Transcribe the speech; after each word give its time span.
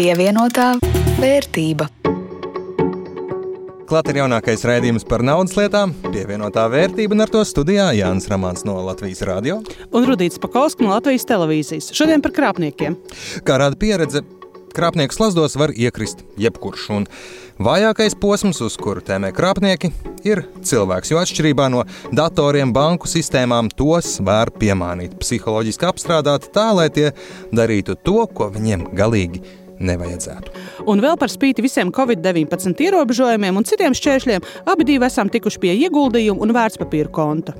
Pievienotā 0.00 0.78
vērtība. 1.20 1.84
Klāt 3.84 4.06
ir 4.08 4.20
jaunākais 4.22 4.64
raidījums 4.64 5.04
par 5.04 5.20
naudas 5.20 5.58
lietām, 5.58 5.92
pievienotā 6.06 6.64
vērtība, 6.72 7.18
un 7.18 7.24
ar 7.26 7.32
to 7.34 7.42
studijā 7.44 7.90
Jānis 7.98 8.30
Rāmāns 8.32 8.64
no 8.64 8.78
Latvijas 8.86 9.20
Rādio. 9.28 9.58
Un 9.92 10.08
Rudīts 10.08 10.40
Pakausks 10.40 10.80
no 10.80 10.94
Latvijas 10.94 11.28
televīzijas. 11.28 11.90
Šodien 11.92 12.24
par 12.24 12.32
krāpniekiem. 12.32 12.96
Kā 13.44 13.60
rāda 13.60 13.76
pieredze, 13.76 14.24
krāpnieku 14.72 15.18
slazdos 15.18 15.58
var 15.60 15.76
iekrist 15.76 16.24
jebkurš. 16.40 16.88
Un 16.96 17.08
vājākais 17.60 18.16
posms, 18.24 18.64
uz 18.64 18.80
kuru 18.80 19.04
tēmē 19.04 19.34
krāpnieki, 19.36 19.92
ir 20.24 20.46
cilvēks. 20.64 21.12
Jo 21.12 21.20
atšķirībā 21.20 21.68
no 21.76 21.84
datoriem, 22.08 22.72
banku 22.72 23.04
sistēmām, 23.04 23.68
tos 23.76 24.16
var 24.24 24.56
piemānīt, 24.56 25.20
psiholoģiski 25.20 25.92
apstrādāt 25.92 26.48
tā, 26.56 26.70
lai 26.72 26.88
tie 26.88 27.10
darītu 27.52 28.00
to, 28.00 28.22
ko 28.32 28.48
viņiem 28.56 28.94
galīgi 28.96 29.59
nevajadzētu. 29.80 30.54
Un 30.90 31.02
vēl 31.02 31.16
par 31.20 31.32
spīti 31.32 31.64
visiem 31.64 31.92
Covid-19 31.94 32.84
ierobežojumiem 32.86 33.60
un 33.60 33.66
citiem 33.68 33.96
šķēršļiem, 33.96 34.46
abi 34.70 34.86
divi 34.88 35.08
esam 35.08 35.32
tikuši 35.32 35.62
pie 35.62 35.74
ieguldījumu 35.86 36.44
un 36.44 36.54
vērtspapīra 36.56 37.12
konta. 37.14 37.56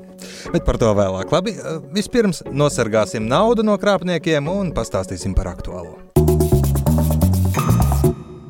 Bet 0.53 0.65
par 0.67 0.79
to 0.81 0.91
vēlāk. 0.97 1.33
Labi, 1.33 1.55
vispirms 1.95 2.43
nosargāsim 2.51 3.27
naudu 3.29 3.65
no 3.65 3.77
krāpniekiem 3.81 4.49
un 4.51 4.73
pastāstīsim 4.75 5.35
par 5.37 5.53
aktuālo. 5.55 5.97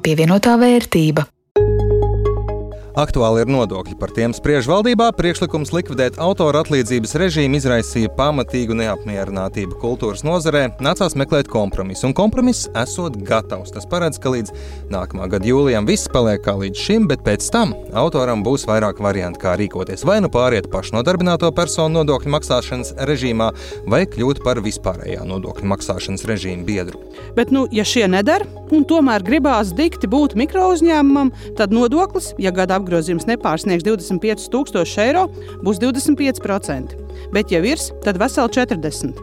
Pievienotā 0.02 0.58
vērtība. 0.58 1.27
Aktuāli 2.91 3.45
ir 3.45 3.48
nodokļi. 3.48 3.95
Par 3.95 4.12
tiem 4.12 4.34
spriež 4.36 4.68
valdībā. 4.68 5.13
Priekšlikums 5.16 5.70
likvidēt 5.72 6.18
autora 6.20 6.59
atlīdzības 6.66 7.14
režīmu 7.22 7.55
izraisīja 7.55 8.09
pamatīgu 8.17 8.75
neapmierinātību 8.75 9.78
kultūras 9.80 10.25
nozarē. 10.28 10.66
Nācās 10.84 11.16
meklēt 11.16 11.47
kompromisu, 11.52 12.09
un 12.09 12.16
kompromiss 12.17 12.67
esot 12.75 13.16
gatavs. 13.28 13.72
Tas 13.72 13.88
paredz, 13.88 14.19
ka 14.19 14.34
līdz 14.34 14.52
nākamā 14.92 15.30
gada 15.31 15.47
jūlijam 15.47 15.88
viss 15.88 16.12
paliek 16.12 16.44
kā 16.44 16.58
līdz 16.59 16.84
šim, 16.84 17.06
bet 17.08 17.23
pēc 17.23 17.47
tam 17.56 17.72
autoram 17.95 18.44
būs 18.44 18.67
vairāk 18.67 19.00
variantu, 19.00 19.39
kā 19.45 19.56
rīkoties. 19.62 20.03
Vai 20.03 20.19
nu 20.19 20.28
pāriet 20.34 20.67
pašnodarbināto 20.73 21.53
personu 21.56 22.02
nodokļu 22.02 22.36
maksāšanas 22.36 22.97
režīmā, 23.08 23.53
vai 23.88 24.03
kļūt 24.03 24.44
par 24.44 24.59
vispārējā 24.67 25.23
nodokļu 25.31 25.72
maksāšanas 25.72 26.28
režīmu 26.28 26.67
biedru. 26.67 27.00
Bet, 27.39 27.56
nu, 27.56 27.64
ja 27.72 27.88
šie 27.88 28.03
nedara, 28.12 28.50
un 28.75 28.84
tomēr 28.88 29.23
gribās 29.23 29.72
dikti 29.75 30.12
būt 30.12 30.36
mikro 30.39 30.67
uzņēmumam, 30.73 31.31
tad 31.56 31.72
nodoklis, 31.75 32.34
ja 32.42 32.52
gadā 32.52 32.81
apgrozījums 32.82 33.28
nepārsniegs 33.30 33.86
25,000 33.88 35.06
eiro, 35.06 35.28
būs 35.66 35.80
25%, 35.82 36.98
bet 37.34 37.52
ja 37.52 37.62
virs, 37.64 37.92
tad 38.04 38.20
veseli 38.22 38.52
40%. 38.58 39.22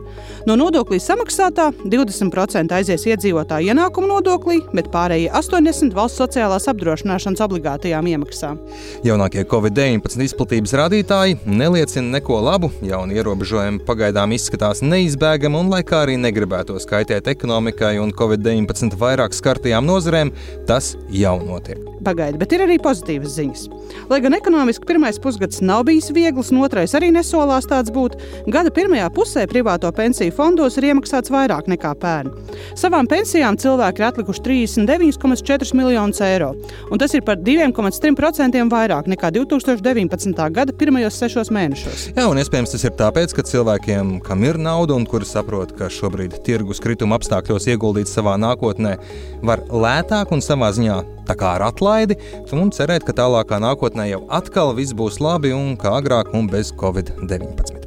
No 0.48 0.56
nodokļu 0.58 0.98
samaksātā 1.02 1.68
20% 1.84 2.74
aizies 2.74 3.04
iedzīvotāju 3.10 3.72
ienākumu 3.72 4.08
nodoklī, 4.10 4.60
bet 4.74 4.90
pārējie 4.92 5.30
80% 5.34 5.96
valsts 5.96 6.20
sociālās 6.22 6.68
apdrošināšanas 6.70 7.42
obligātajām 7.44 8.08
iemaksām. 8.14 8.60
Jaunākie 9.06 9.44
Covid-19 9.48 10.24
izplatības 10.28 10.74
rādītāji 10.80 11.38
neliecina 11.46 12.18
neko 12.18 12.40
labu. 12.44 12.72
Jauni 12.84 13.18
ierobežojumi 13.18 13.82
pagaidām 13.88 14.32
izskatās 14.36 14.82
neizbēgami, 14.84 15.58
un 15.58 15.72
lai 15.72 15.82
kā 15.86 16.04
arī 16.06 16.18
negribētu 16.20 16.78
skaitīt 16.82 17.30
ekonomikai 17.34 17.96
un 18.02 18.14
Covid-19 18.16 18.98
vairāk 18.98 19.36
skartajām 19.36 19.86
nozarēm, 19.88 20.32
tas 20.68 20.94
jau 21.12 21.36
notiek. 21.44 21.82
Pagaidi, 22.04 22.38
bet 22.40 22.52
ir 22.54 22.62
arī 22.64 22.78
pozitīvas 22.82 23.34
ziņas. 23.34 23.64
Lai 24.10 24.20
gan 24.22 24.36
ekonomiski 24.36 24.86
pirmais 24.88 25.18
pusgads 25.20 25.60
nav 25.64 25.84
bijis 25.88 26.12
viegls, 26.14 26.52
un 26.54 26.62
otrais 26.62 26.94
arī 26.96 27.10
nesolās 27.14 27.66
tāds 27.68 27.87
būt, 27.94 28.16
gada 28.52 28.72
pirmajā 28.74 29.08
pusē 29.14 29.46
privāto 29.50 29.90
pensiju 29.94 30.34
fondos 30.34 30.78
ir 30.78 30.88
iemaksāts 30.90 31.32
vairāk 31.32 31.68
nekā 31.70 31.94
pērn. 32.02 32.32
Savām 32.78 33.08
pensijām 33.10 33.58
cilvēki 33.60 34.02
ir 34.02 34.08
atlikuši 34.08 34.44
39,4 34.46 35.74
miljonus 35.78 36.22
eiro, 36.24 36.52
un 36.90 37.00
tas 37.00 37.14
ir 37.16 37.24
par 37.26 37.40
2,3% 37.42 38.64
vairāk 38.72 39.10
nekā 39.12 39.32
2019. 39.38 40.44
gada 40.54 40.76
pirmajos 40.78 41.18
sešos 41.20 41.52
mēnešos. 41.54 42.08
Jā, 42.16 42.28
un 42.30 42.40
iespējams 42.40 42.74
tas 42.74 42.86
ir 42.88 42.96
tāpēc, 42.98 43.36
ka 43.36 43.46
cilvēkiem, 43.48 44.18
kam 44.26 44.44
ir 44.46 44.60
nauda 44.60 44.96
un 44.98 45.06
kuri 45.08 45.28
saprot, 45.28 45.74
ka 45.78 45.90
šobrīd 45.92 46.40
tirgus 46.46 46.82
krituma 46.84 47.18
apstākļos 47.18 47.68
ieguldīt 47.72 48.10
savā 48.10 48.38
nākotnē, 48.40 48.96
var 49.42 49.64
lētāk 49.68 50.34
un 50.34 50.44
savā 50.44 50.72
ziņā 50.76 50.98
tā 51.28 51.36
kā 51.38 51.56
ar 51.58 51.66
atlaidi, 51.68 52.18
un 52.56 52.72
cerēt, 52.74 53.06
ka 53.06 53.16
tālākā 53.20 53.60
nākotnē 53.62 54.08
jau 54.12 54.24
atkal 54.40 54.74
viss 54.78 54.96
būs 54.96 55.20
labi 55.24 55.54
un 55.56 55.76
kā 55.80 55.98
agrāk 56.00 56.32
un 56.36 56.48
bez 56.50 56.72
Covid-19. 56.80 57.77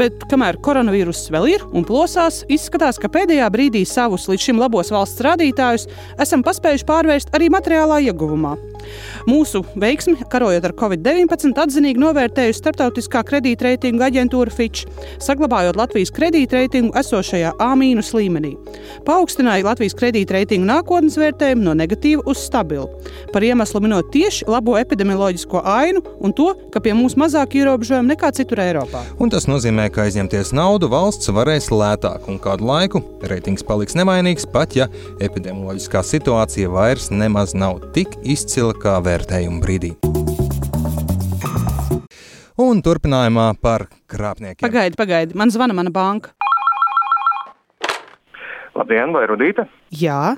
Bet 0.00 0.26
kamēr 0.30 0.58
koronavīruss 0.64 1.30
vēl 1.34 1.48
ir 1.54 1.66
un 1.72 1.86
plosās, 1.88 2.42
izskatās, 2.52 3.00
ka 3.00 3.10
pēdējā 3.12 3.48
brīdī 3.54 3.84
savus 3.88 4.28
līdz 4.30 4.48
šim 4.48 4.62
labos 4.62 4.92
valsts 4.94 5.24
rādītājus 5.24 5.88
esam 6.20 6.44
paspējuši 6.46 6.88
pārvērst 6.88 7.34
arī 7.36 7.50
materiālā 7.54 8.02
ieguvumā. 8.08 8.56
Mūsu 9.28 9.64
veiksmi, 9.80 10.16
karojot 10.30 10.68
ar 10.68 10.74
Covid-19, 10.78 11.54
atzinīgi 11.64 12.02
novērtējusi 12.02 12.60
starptautiskā 12.60 13.24
kredītreitinga 13.30 14.08
aģentūra 14.10 14.52
Fitch, 14.54 14.88
saglabājot 15.22 15.78
Latvijas 15.78 16.12
kredītreitingu 16.14 16.94
esošajā 17.00 17.54
A- 17.58 17.72
līmenī. 17.74 18.54
Paaugstināja 19.06 19.64
Latvijas 19.66 19.96
kredītreitinga 19.98 20.68
nākotnes 20.68 21.18
vērtējumu 21.20 21.66
no 21.66 21.74
negatīva 21.76 22.24
uz 22.30 22.40
stabilu. 22.46 22.88
Par 23.32 23.42
iemeslu 23.42 23.80
minot 23.84 24.10
tieši 24.14 24.46
labo 24.50 24.76
epidemioloģisko 24.78 25.62
ainu 25.64 26.02
un 26.20 26.32
to, 26.36 26.52
ka 26.72 26.80
pie 26.84 26.94
mums 26.96 27.16
mazāk 27.20 27.56
ierobežojumi 27.58 28.14
nekā 28.14 28.30
citur 28.36 28.62
Eiropā. 28.64 29.02
Un 29.18 29.32
tas 29.32 29.48
nozīmē, 29.50 29.88
ka 29.92 30.06
aizņemties 30.06 30.54
naudu 30.56 30.88
valsts 30.92 31.32
varēs 31.34 31.70
lētāk, 31.74 32.28
un 32.30 32.38
kādu 32.42 32.68
laiku 32.68 33.02
reitings 33.24 33.64
paliks 33.66 33.96
nemainīgs, 33.98 34.46
pat 34.50 34.76
ja 34.78 34.88
epidemioloģiskā 35.24 36.04
situācija 36.06 36.70
vairs 36.72 37.10
nemaz 37.14 37.54
nav 37.58 37.80
tik 37.96 38.16
izcila 38.22 38.73
kā 38.82 38.96
vērtējuma 39.04 39.60
brīdī. 39.64 39.92
Un 42.64 42.80
turpinājumā 42.86 43.50
par 43.62 43.88
krāpniekiem. 44.10 44.62
Pagaidi, 44.62 44.98
pagaidi, 44.98 45.36
man 45.38 45.50
zvana 45.50 45.74
mana 45.74 45.90
banka. 45.94 46.34
Labdien, 48.74 49.14
vai 49.14 49.26
Rudīta? 49.30 49.66
Jā, 49.94 50.34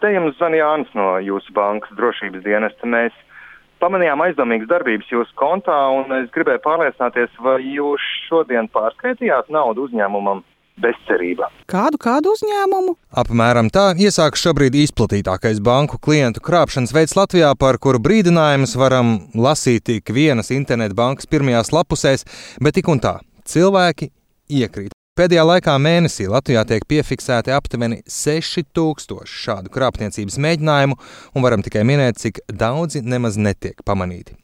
Te 0.00 0.10
jums 0.12 0.36
zvanīja 0.36 0.66
Jānis 0.66 0.94
no 0.98 1.10
jūsu 1.22 1.52
bankas 1.56 1.92
drošības 1.96 2.42
dienesta. 2.44 2.88
Mēs 2.90 3.14
pamanījām 3.80 4.20
aizdomīgas 4.26 4.68
darbības 4.68 5.08
jūsu 5.12 5.36
kontā, 5.40 5.76
un 5.94 6.10
es 6.18 6.28
gribēju 6.34 6.60
pārliecināties, 6.64 7.32
vai 7.44 7.60
jūs 7.64 8.04
šodien 8.26 8.68
pārskaitījāt 8.74 9.48
naudu 9.54 9.86
uzņēmumam 9.88 10.42
bezcerība. 10.82 11.50
kādu, 11.70 12.00
kādu 12.00 12.34
uzņēmumu? 12.36 12.96
Apmēram 13.22 13.70
tā 13.72 13.90
iesākas 13.94 14.42
šobrīd 14.44 14.76
izplatītākais 14.84 15.60
banku 15.64 15.98
klientu 16.02 16.42
krāpšanas 16.44 16.94
veids 16.96 17.16
Latvijā, 17.18 17.52
par 17.58 17.78
kuru 17.78 18.02
brīdinājumus 18.02 18.76
varam 18.80 19.16
lasīt 19.34 19.86
tik 19.90 20.14
vienas 20.14 20.50
internetbankas 20.54 21.30
pirmajās 21.30 21.74
lapusēs, 21.74 22.26
bet 22.60 22.78
tik 22.78 22.88
un 22.88 23.02
tā 23.02 23.18
cilvēki 23.46 24.10
iekrīt. 24.50 24.99
Pēdējā 25.20 25.42
laikā 25.44 25.74
mēnesī 25.76 26.24
Latvijā 26.32 26.62
tiek 26.64 26.84
piefiksēti 26.88 27.52
aptuveni 27.52 27.98
6000 28.08 29.26
šādu 29.28 29.68
krāpniecības 29.74 30.38
mēģinājumu, 30.40 30.96
un 31.36 31.44
varam 31.44 31.60
tikai 31.60 31.82
minēt, 31.84 32.16
cik 32.22 32.40
daudzi 32.48 33.02
nemaz 33.04 33.36
netiek 33.36 33.82
pamanīti. 33.84 34.38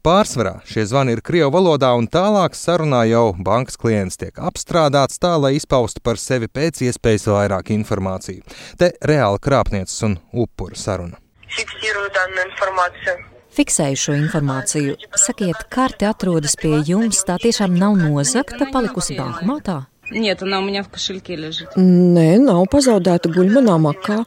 Pārsvarā 0.00 0.54
šie 0.64 0.86
zvani 0.88 1.18
ir 1.18 1.20
krievu 1.20 1.52
valodā, 1.52 1.90
un 2.00 2.08
tālāk 2.08 2.56
sarunā 2.56 3.02
jau 3.10 3.26
bankas 3.36 3.76
klients 3.76 4.16
tiek 4.16 4.40
apstrādāts 4.40 5.20
tā, 5.20 5.34
lai 5.36 5.52
izpaustu 5.58 6.00
par 6.00 6.16
sevi 6.16 6.48
pēc 6.48 6.80
iespējas 6.88 7.28
vairāk 7.28 7.68
informāciju. 7.76 8.40
Te 8.80 8.94
reāli 9.04 9.44
krāpnieces 9.44 10.00
un 10.08 10.16
upuru 10.32 10.80
saruna. 10.80 11.20
Fiksēju 11.52 12.08
dānu 12.16 12.44
informāciju. 12.48 13.18
Fiksēju 13.52 14.04
šo 14.08 14.16
informāciju. 14.24 14.96
Sakiet, 15.28 15.68
karte 15.68 16.08
atrodas 16.08 16.56
pie 16.56 16.78
jums, 16.88 17.20
tā 17.28 17.36
tiešām 17.36 17.76
nav 17.76 18.00
nozagta, 18.00 18.72
palikusi 18.72 19.20
bankomātā? 19.20 19.82
Нет, 20.09 20.41
она 20.41 20.59
у 20.59 20.63
меня 20.63 20.83
в 20.83 20.89
кошельке 20.89 21.35
лежит. 21.35 21.75
Nē, 21.75 22.39
nav 22.39 22.63
pazaudēta 22.71 23.27
guļ 23.27 23.49
manā 23.57 23.75
makā. 23.81 24.21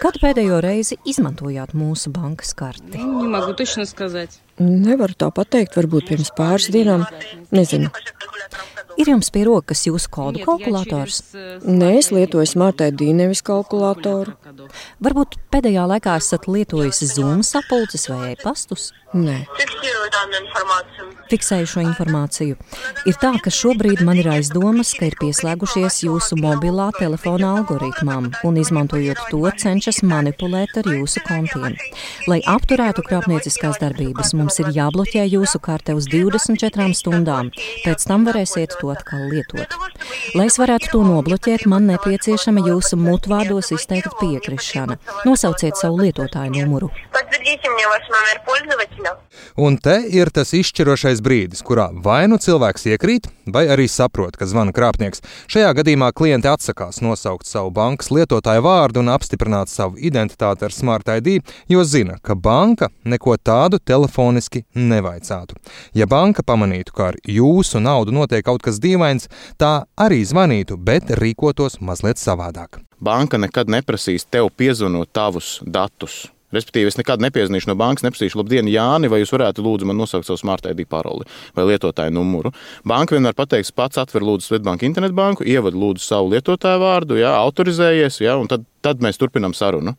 Kad 0.00 0.18
pēdējo 0.22 0.58
reizi 0.64 0.98
izmantojāt 1.06 1.76
mūsu 1.78 2.10
bankas 2.10 2.54
karti? 2.58 2.98
Ну, 2.98 3.22
Не 3.22 3.28
могу 3.28 3.54
точно 3.54 3.86
сказать. 3.86 4.40
Nevaru 4.58 5.14
tā 5.14 5.30
pateikt, 5.30 5.76
varbūt 5.76 6.08
pirms 6.08 6.32
pāris 6.34 6.70
dienām. 6.72 7.06
Nezinu. 7.52 7.90
Ir 8.99 9.11
jums 9.13 9.31
pie 9.33 9.45
rokas 9.47 9.85
jūsu 9.87 10.09
kodu 10.11 10.43
kalkulators? 10.45 11.21
Nē, 11.63 11.93
es 11.99 12.11
lietoju 12.13 12.49
smartai 12.49 12.91
dīnevis 12.95 13.43
kalkulatoru. 13.47 14.35
Varbūt 15.03 15.37
pēdējā 15.53 15.85
laikā 15.93 16.17
esat 16.21 16.49
lietojis 16.51 17.03
Zoom 17.13 17.45
sapulces 17.47 18.09
vai 18.11 18.33
e-pastus? 18.33 18.91
Nē. 19.11 19.41
Fiksēju 21.27 21.67
šo 21.67 21.81
informāciju. 21.83 22.55
Ir 23.07 23.17
tā, 23.19 23.31
ka 23.43 23.51
šobrīd 23.51 24.03
man 24.07 24.19
ir 24.21 24.29
aizdomas, 24.31 24.93
ka 24.95 25.09
ir 25.09 25.17
pieslēgušies 25.19 25.97
jūsu 26.05 26.37
mobilā 26.39 26.89
telefona 26.95 27.49
algoritmām 27.57 28.29
un 28.47 28.59
izmantojot 28.61 29.19
to 29.31 29.41
cenšas 29.63 29.99
manipulēt 30.07 30.79
ar 30.79 30.87
jūsu 30.87 31.23
kontiem. 31.27 31.75
Lai 32.31 32.39
apturētu 32.47 33.03
krāpnieciskās 33.07 33.81
darbības, 33.83 34.31
mums 34.39 34.61
ir 34.63 34.71
jābloķē 34.75 35.27
jūsu 35.33 35.59
karte 35.63 35.95
uz 35.97 36.07
24 36.11 36.95
stundām. 36.95 37.51
Pēc 37.83 38.07
tam 38.07 38.27
varēsiet 38.27 38.77
to 38.81 38.91
atkal 38.93 39.27
lietot. 39.31 39.77
Lai 40.35 40.47
es 40.49 40.57
varētu 40.61 40.91
to 40.93 41.03
nobloķēt, 41.05 41.67
man 41.71 41.87
nepieciešama 41.91 42.65
jūsu 42.67 42.99
mutvārdos 42.99 43.71
izteikta 43.77 44.13
piekrišana. 44.19 44.97
Nosauciet 45.27 45.79
savu 45.79 46.01
lietotāju 46.03 46.55
numuru. 46.57 46.91
Un 49.61 49.77
te 49.77 49.97
ir 50.09 50.29
tas 50.33 50.53
izšķirošais 50.55 51.21
brīdis, 51.25 51.63
kurā 51.65 51.89
vai 52.05 52.23
nu 52.31 52.37
cilvēks 52.41 52.85
iekrīt, 52.93 53.27
vai 53.51 53.65
arī 53.73 53.87
saprot, 53.91 54.37
ka 54.39 54.47
zvana 54.47 54.73
krāpnieks. 54.75 55.23
Šajā 55.51 55.71
gadījumā 55.81 56.11
klienti 56.15 56.49
atsakās 56.51 57.01
nosaukt 57.03 57.49
savu 57.49 57.71
bankas 57.75 58.11
lietotāju 58.13 58.63
vārdu 58.65 59.01
un 59.03 59.11
apstiprināt 59.11 59.71
savu 59.71 59.99
identitāti 59.99 60.67
ar 60.67 60.75
Smart 60.75 61.09
ID, 61.11 61.41
jo 61.71 61.83
zina, 61.83 62.17
ka 62.23 62.35
banka 62.35 62.91
neko 63.03 63.35
tādu 63.37 63.79
telefoniski 63.83 64.63
nevaicātu. 64.75 65.57
Ja 65.97 66.07
banka 66.07 66.45
pamanītu, 66.47 66.95
ka 66.95 67.11
ar 67.11 67.19
jūsu 67.27 67.81
naudu 67.83 68.15
notiek 68.15 68.45
kaut 68.45 68.63
kas 68.63 68.70
dīvains, 68.79 69.27
tā 69.59 69.83
arī 69.99 70.21
zvanītu, 70.23 70.77
bet 70.77 71.11
rīkotos 71.19 71.81
mazliet 71.81 72.21
savādāk. 72.21 72.79
Banka 73.01 73.39
nekad 73.41 73.71
neprasīs 73.73 74.27
tev 74.29 74.51
piezvanot 74.55 75.09
tavus 75.11 75.57
datus. 75.65 76.27
Respektīvi, 76.51 76.91
es 76.91 76.97
nekad 76.99 77.23
nepiezvanīšu 77.23 77.69
no 77.69 77.77
bankas, 77.79 78.03
neprasīšu, 78.03 78.37
labdien, 78.41 78.67
Jāni, 78.67 79.07
vai 79.11 79.21
jūs 79.21 79.31
varētu 79.31 79.63
lūdzu 79.63 79.87
man 79.87 79.97
nosaukt 80.01 80.27
savu 80.27 80.39
smart 80.41 80.67
ID 80.67 80.83
paroli 80.91 81.27
vai 81.55 81.65
lietotāju 81.69 82.11
numuru. 82.11 82.51
Banka 82.87 83.15
vienmēr 83.15 83.37
pateiks, 83.37 83.71
pats 83.75 84.01
atver 84.01 84.25
lūdzu 84.27 84.49
Svetbanku 84.49 84.87
internetbanku, 84.87 85.47
ievada 85.47 85.79
lūdzu 85.79 86.03
savu 86.03 86.33
lietotāju 86.35 86.83
vārdu, 86.83 87.19
jā, 87.23 87.31
autorizējies, 87.39 88.19
jā, 88.25 88.35
un 88.39 88.51
tad, 88.51 88.67
tad 88.83 89.03
mēs 89.03 89.19
turpinām 89.21 89.55
sarunu. 89.55 89.95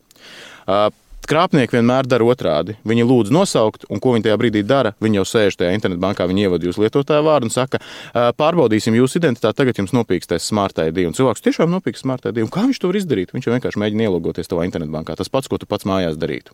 Uh, 0.63 0.87
Krāpnieki 1.29 1.77
vienmēr 1.77 2.07
dara 2.09 2.25
otrādi. 2.27 2.75
Viņi 2.87 3.05
lūdz 3.07 3.31
nosaukt, 3.33 3.85
un 3.89 4.01
ko 4.03 4.13
viņi 4.15 4.27
tajā 4.27 4.37
brīdī 4.41 4.63
dara. 4.67 4.93
Viņi 5.03 5.21
jau 5.21 5.25
sēž 5.29 5.57
tajā 5.59 5.71
internetbankā, 5.77 6.27
viņi 6.27 6.45
ievada 6.47 6.67
jūsu 6.67 6.83
lietotāju 6.83 7.23
vārdu 7.23 7.47
un 7.47 7.53
saka, 7.53 7.79
"Ā, 8.13 8.33
pārbaudīsim 8.33 8.93
jūsu 8.97 9.21
identitāti, 9.21 9.55
tagad 9.55 9.75
jums 9.79 9.93
nopīkstēs 9.95 10.43
smart 10.43 10.77
ID. 10.77 11.05
Un 11.07 11.13
cilvēks 11.13 11.41
tiešām 11.41 11.71
nopīkst 11.71 12.03
smart 12.03 12.25
ID. 12.25 12.41
Un 12.43 12.49
kā 12.49 12.67
viņš 12.67 12.79
to 12.79 12.87
var 12.87 12.95
izdarīt? 12.95 13.31
Viņš 13.31 13.47
vienkārši 13.47 13.79
mēģina 13.79 14.03
ielogoties 14.07 14.47
tavā 14.47 14.67
internetbankā. 14.67 15.15
Tas 15.15 15.29
pats, 15.29 15.47
ko 15.47 15.57
tu 15.57 15.65
pats 15.65 15.85
mājās 15.85 16.17
darītu. 16.17 16.51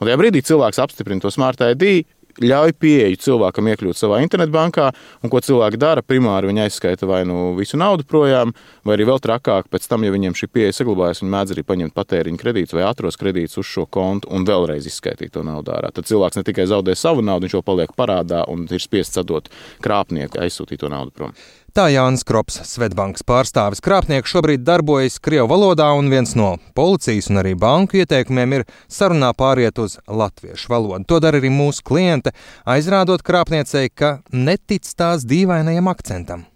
Un 0.00 0.08
tajā 0.08 0.16
brīdī 0.18 0.42
cilvēks 0.42 0.82
apstiprina 0.82 1.20
to 1.20 1.30
smart 1.30 1.60
ID. 1.60 2.04
Ļauj 2.38 2.74
pieeju 2.78 3.18
cilvēkam 3.18 3.66
iekļūt 3.72 3.98
savā 3.98 4.20
internetbankā, 4.22 4.92
un 5.26 5.32
ko 5.32 5.40
cilvēki 5.42 5.80
dara, 5.80 6.04
primāri 6.06 6.50
viņi 6.50 6.62
aizskaita 6.68 7.08
vai 7.10 7.24
nu 7.26 7.56
visu 7.58 7.80
naudu 7.80 8.06
projām, 8.06 8.52
vai 8.86 8.94
arī 8.94 9.08
vēl 9.08 9.18
trakāk, 9.24 9.66
pēc 9.72 9.88
tam, 9.90 10.06
ja 10.06 10.14
viņiem 10.14 10.36
šī 10.38 10.50
pieeja 10.54 10.76
saglabājas, 10.78 11.24
viņi 11.24 11.34
mēdz 11.34 11.56
arī 11.56 11.66
paņemt 11.66 11.96
patēriņa 11.98 12.42
kredītus 12.42 12.78
vai 12.78 12.86
ātros 12.86 13.18
kredītus 13.18 13.58
uz 13.58 13.66
šo 13.66 13.88
kontu 13.90 14.30
un 14.30 14.46
vēlreiz 14.46 14.86
izskaitīt 14.86 15.34
to 15.34 15.42
naudu 15.46 15.74
ārā. 15.74 15.90
Tad 15.94 16.06
cilvēks 16.06 16.38
ne 16.38 16.46
tikai 16.46 16.68
zaudē 16.70 16.94
savu 16.94 17.26
naudu, 17.26 17.48
viņš 17.48 17.58
jau 17.58 17.64
paliek 17.66 17.94
parādā 17.98 18.44
un 18.52 18.68
ir 18.70 18.84
spiests 18.86 19.18
atdot 19.18 19.50
krāpnieku 19.82 20.38
aizsūtīto 20.44 20.92
naudu 20.94 21.16
prom. 21.18 21.34
Tā 21.76 21.84
Jānis 21.92 22.24
Krops, 22.26 22.56
Svetbankas 22.64 23.22
pārstāvis 23.28 23.82
krāpnieks, 23.84 24.30
šobrīd 24.32 24.62
darbojas 24.64 25.18
Krievu 25.22 25.50
valodā, 25.50 25.90
un 25.94 26.08
viens 26.10 26.32
no 26.38 26.54
policijas 26.74 27.28
un 27.28 27.42
arī 27.42 27.52
banku 27.60 28.00
ieteikumiem 28.00 28.54
ir 28.56 28.64
sarunā 28.88 29.34
pāriet 29.36 29.78
uz 29.82 29.98
latviešu 30.08 30.72
valodu. 30.72 31.04
To 31.12 31.20
dara 31.20 31.38
arī 31.38 31.52
mūsu 31.52 31.84
kliente, 31.84 32.32
aizrādot 32.64 33.22
krāpniecei, 33.26 33.92
ka 33.92 34.18
netic 34.32 34.88
tās 34.96 35.26
dīvainajam 35.28 35.90
akcentam. 35.92 36.46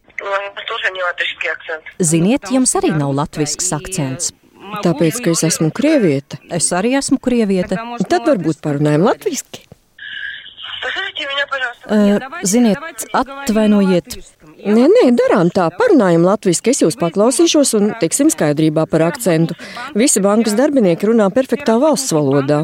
Ziniet, 2.00 2.48
jums 2.50 2.72
arī 2.80 2.94
nav 2.96 3.12
latviešu 3.20 3.68
akcents. 3.76 4.32
Tāpēc, 4.82 5.20
ka 5.20 5.34
es 5.36 5.44
esmu 5.44 5.68
krieviete. 5.76 6.40
Es 6.48 6.70
arī 6.72 6.94
esmu 6.96 7.20
krieviete. 7.20 7.76
Tad 8.08 8.24
varbūt 8.30 8.62
parunājam 8.64 9.04
latviešu. 9.04 9.68
Ziniet, 12.48 13.04
atvainojiet, 13.12 14.16
Nē, 14.62 14.84
nē, 14.86 15.08
darām 15.18 15.48
tā, 15.50 15.64
parunājam 15.74 16.22
latviešu, 16.22 16.62
es 16.70 16.80
jūs 16.84 16.96
paklausīšos 17.00 17.72
un 17.80 17.88
tiksim 17.98 18.28
skaidrībā 18.30 18.84
par 18.86 19.02
akcentu. 19.08 19.56
Visi 19.98 20.22
bankas 20.22 20.54
darbinieki 20.54 21.08
runā 21.10 21.26
perfektā 21.34 21.74
valsts 21.82 22.14
valodā. 22.14 22.62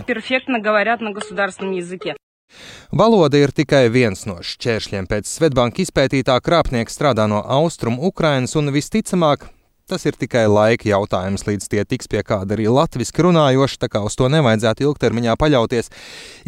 Valoda 3.03 3.43
ir 3.43 3.51
tikai 3.53 3.83
viens 3.91 4.23
no 4.31 4.39
šķēršļiem. 4.47 5.11
Pēc 5.11 5.27
Svetbanka 5.27 5.83
izpētītā 5.83 6.39
krāpnieks 6.39 6.95
strādā 6.95 7.27
no 7.27 7.43
austrumu 7.43 8.07
Ukrainas 8.13 8.55
un 8.57 8.71
visticamāk 8.73 9.51
Tas 9.89 10.03
ir 10.05 10.17
tikai 10.21 10.43
laika 10.53 10.85
jautājums, 10.85 11.47
līdz 11.49 11.67
tie 11.73 11.81
tiks 11.89 12.11
pie 12.13 12.21
kāda 12.21 12.53
arī 12.53 12.67
latviešu 12.69 13.25
runājoša, 13.25 13.79
tā 13.81 13.89
kā 13.89 14.03
uz 14.05 14.19
to 14.21 14.27
nevajadzētu 14.29 14.85
ilgtermiņā 14.85 15.37
paļauties. 15.41 15.89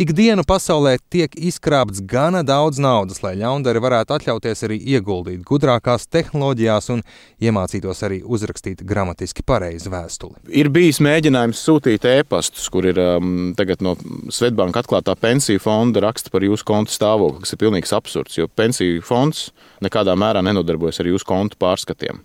Ikdienu 0.04 0.44
pasaulē 0.44 0.98
tiek 1.08 1.32
izkrāpts 1.40 2.02
gana 2.04 2.42
daudz 2.44 2.76
naudas, 2.84 3.22
lai 3.24 3.38
ļaundari 3.40 3.80
varētu 3.80 4.12
atļauties 4.18 4.64
arī 4.68 4.76
ieguldīt 4.92 5.40
gudrākās 5.48 6.04
tehnoloģijās 6.12 6.90
un 6.92 7.00
iemācītos 7.40 8.04
arī 8.04 8.20
uzrakstīt 8.20 8.84
gramatiski 8.84 9.46
pareizu 9.48 9.88
vēstuli. 9.94 10.36
Ir 10.60 10.68
bijis 10.68 11.00
mēģinājums 11.00 11.64
sūtīt 11.64 12.04
e-pastus, 12.12 12.68
kur 12.68 12.90
ir 12.92 13.00
um, 13.00 13.54
tagad 13.56 13.80
no 13.80 13.96
Svetbanka 14.28 14.84
atklātā 14.84 15.16
pensiju 15.16 15.64
fonda 15.64 16.04
raksta 16.04 16.28
par 16.28 16.44
jūsu 16.44 16.68
konta 16.68 16.92
stāvokli, 16.92 17.40
kas 17.46 17.56
ir 17.56 17.64
pilnīgs 17.64 17.96
absurds, 17.96 18.36
jo 18.36 18.52
pensiju 18.52 19.00
fonds 19.00 19.48
nekādā 19.80 20.12
mērā 20.12 20.44
nenodarbojas 20.44 21.00
ar 21.00 21.08
jūsu 21.08 21.32
kontu 21.32 21.56
pārskatiem. 21.56 22.20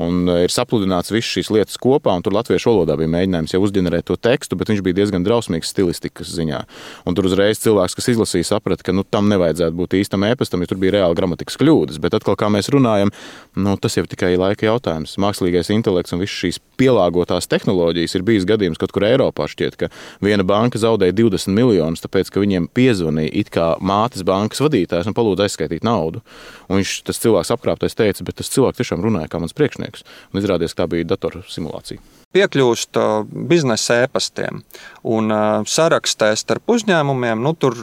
Un 0.00 0.28
uh, 0.28 0.42
ir 0.44 0.52
sapludināts 0.52 1.12
visas 1.12 1.30
šīs 1.30 1.50
lietas 1.54 1.78
kopā, 1.80 2.14
un 2.16 2.24
tur 2.26 2.34
latviešu 2.36 2.70
valodā 2.70 2.96
bija 3.00 3.10
mēģinājums 3.10 3.54
jau 3.54 3.62
uzģenerēt 3.64 4.06
to 4.10 4.16
tekstu, 4.20 4.58
bet 4.60 4.70
viņš 4.70 4.82
bija 4.86 4.98
diezgan 5.00 5.26
drausmīgs 5.26 5.72
stilistikas 5.72 6.30
ziņā. 6.36 6.62
Un 7.08 7.16
tur 7.16 7.28
uzreiz 7.30 7.60
cilvēks, 7.64 7.96
kas 7.98 8.10
izlasīja, 8.14 8.52
saprata, 8.52 8.86
ka 8.86 8.94
nu, 8.94 9.04
tam 9.04 9.30
nevajadzētu 9.32 9.76
būt 9.76 9.98
īstam 10.00 10.26
e-pastam, 10.28 10.62
jo 10.62 10.70
tur 10.70 10.80
bija 10.82 10.98
reāli 10.98 11.18
gramatikas 11.18 11.58
kļūdas. 11.60 12.00
Bet 12.02 12.16
atkal, 12.18 12.38
kā 12.40 12.50
mēs 12.52 12.70
runājam, 12.72 13.12
nu, 13.58 13.76
tas 13.80 13.96
jau 13.96 14.04
ir 14.06 14.10
tikai 14.12 14.34
laika 14.40 14.68
jautājums. 14.68 15.16
Mākslīgais 15.20 15.72
intelekts 15.74 16.14
un 16.14 16.22
visas 16.22 16.38
šīs 16.44 16.60
pielāgotās 16.80 17.48
tehnoloģijas 17.50 18.16
ir 18.16 18.26
bijis 18.26 18.46
gadījums 18.48 18.80
kaut 18.80 18.94
kur 18.94 19.06
Eiropā. 19.08 19.48
Šķiet, 19.50 19.76
ka 19.80 19.90
viena 20.24 20.46
banka 20.46 20.80
zaudēja 20.80 21.16
20 21.18 21.56
miljonus, 21.56 22.04
tāpēc, 22.04 22.30
ka 22.32 22.42
viņiem 22.42 22.70
piezvanīja 22.76 23.34
it 23.42 23.52
kā 23.52 23.72
mātes 23.80 24.24
bankas 24.26 24.62
vadītājs 24.64 25.10
un 25.10 25.16
palūdza 25.16 25.48
aizskaitīt 25.48 25.86
naudu. 25.86 26.22
Un 26.68 26.80
viņš, 26.80 26.94
tas 27.08 27.20
cilvēks 27.22 27.52
apkrāptais 27.56 27.98
teica, 27.98 28.24
bet 28.26 28.40
tas 28.40 28.52
cilvēks 28.52 28.80
tiešām 28.80 29.04
runāja 29.04 29.30
kā 29.32 29.42
mans 29.42 29.56
priekšnieks. 29.56 29.79
Un 30.30 30.40
izrādījās, 30.42 30.74
ka 30.74 30.84
tā 30.84 30.90
bija 30.94 31.08
datoru 31.14 31.42
simulācija. 31.48 32.00
piekļūst 32.30 32.98
uh, 33.00 33.24
biznesa 33.26 34.04
ēpastiem 34.04 34.60
un 35.10 35.32
uh, 35.34 35.64
sarakstē 35.66 36.28
starp 36.38 36.70
uzņēmumiem, 36.70 37.42
nu, 37.42 37.54
tur 37.58 37.74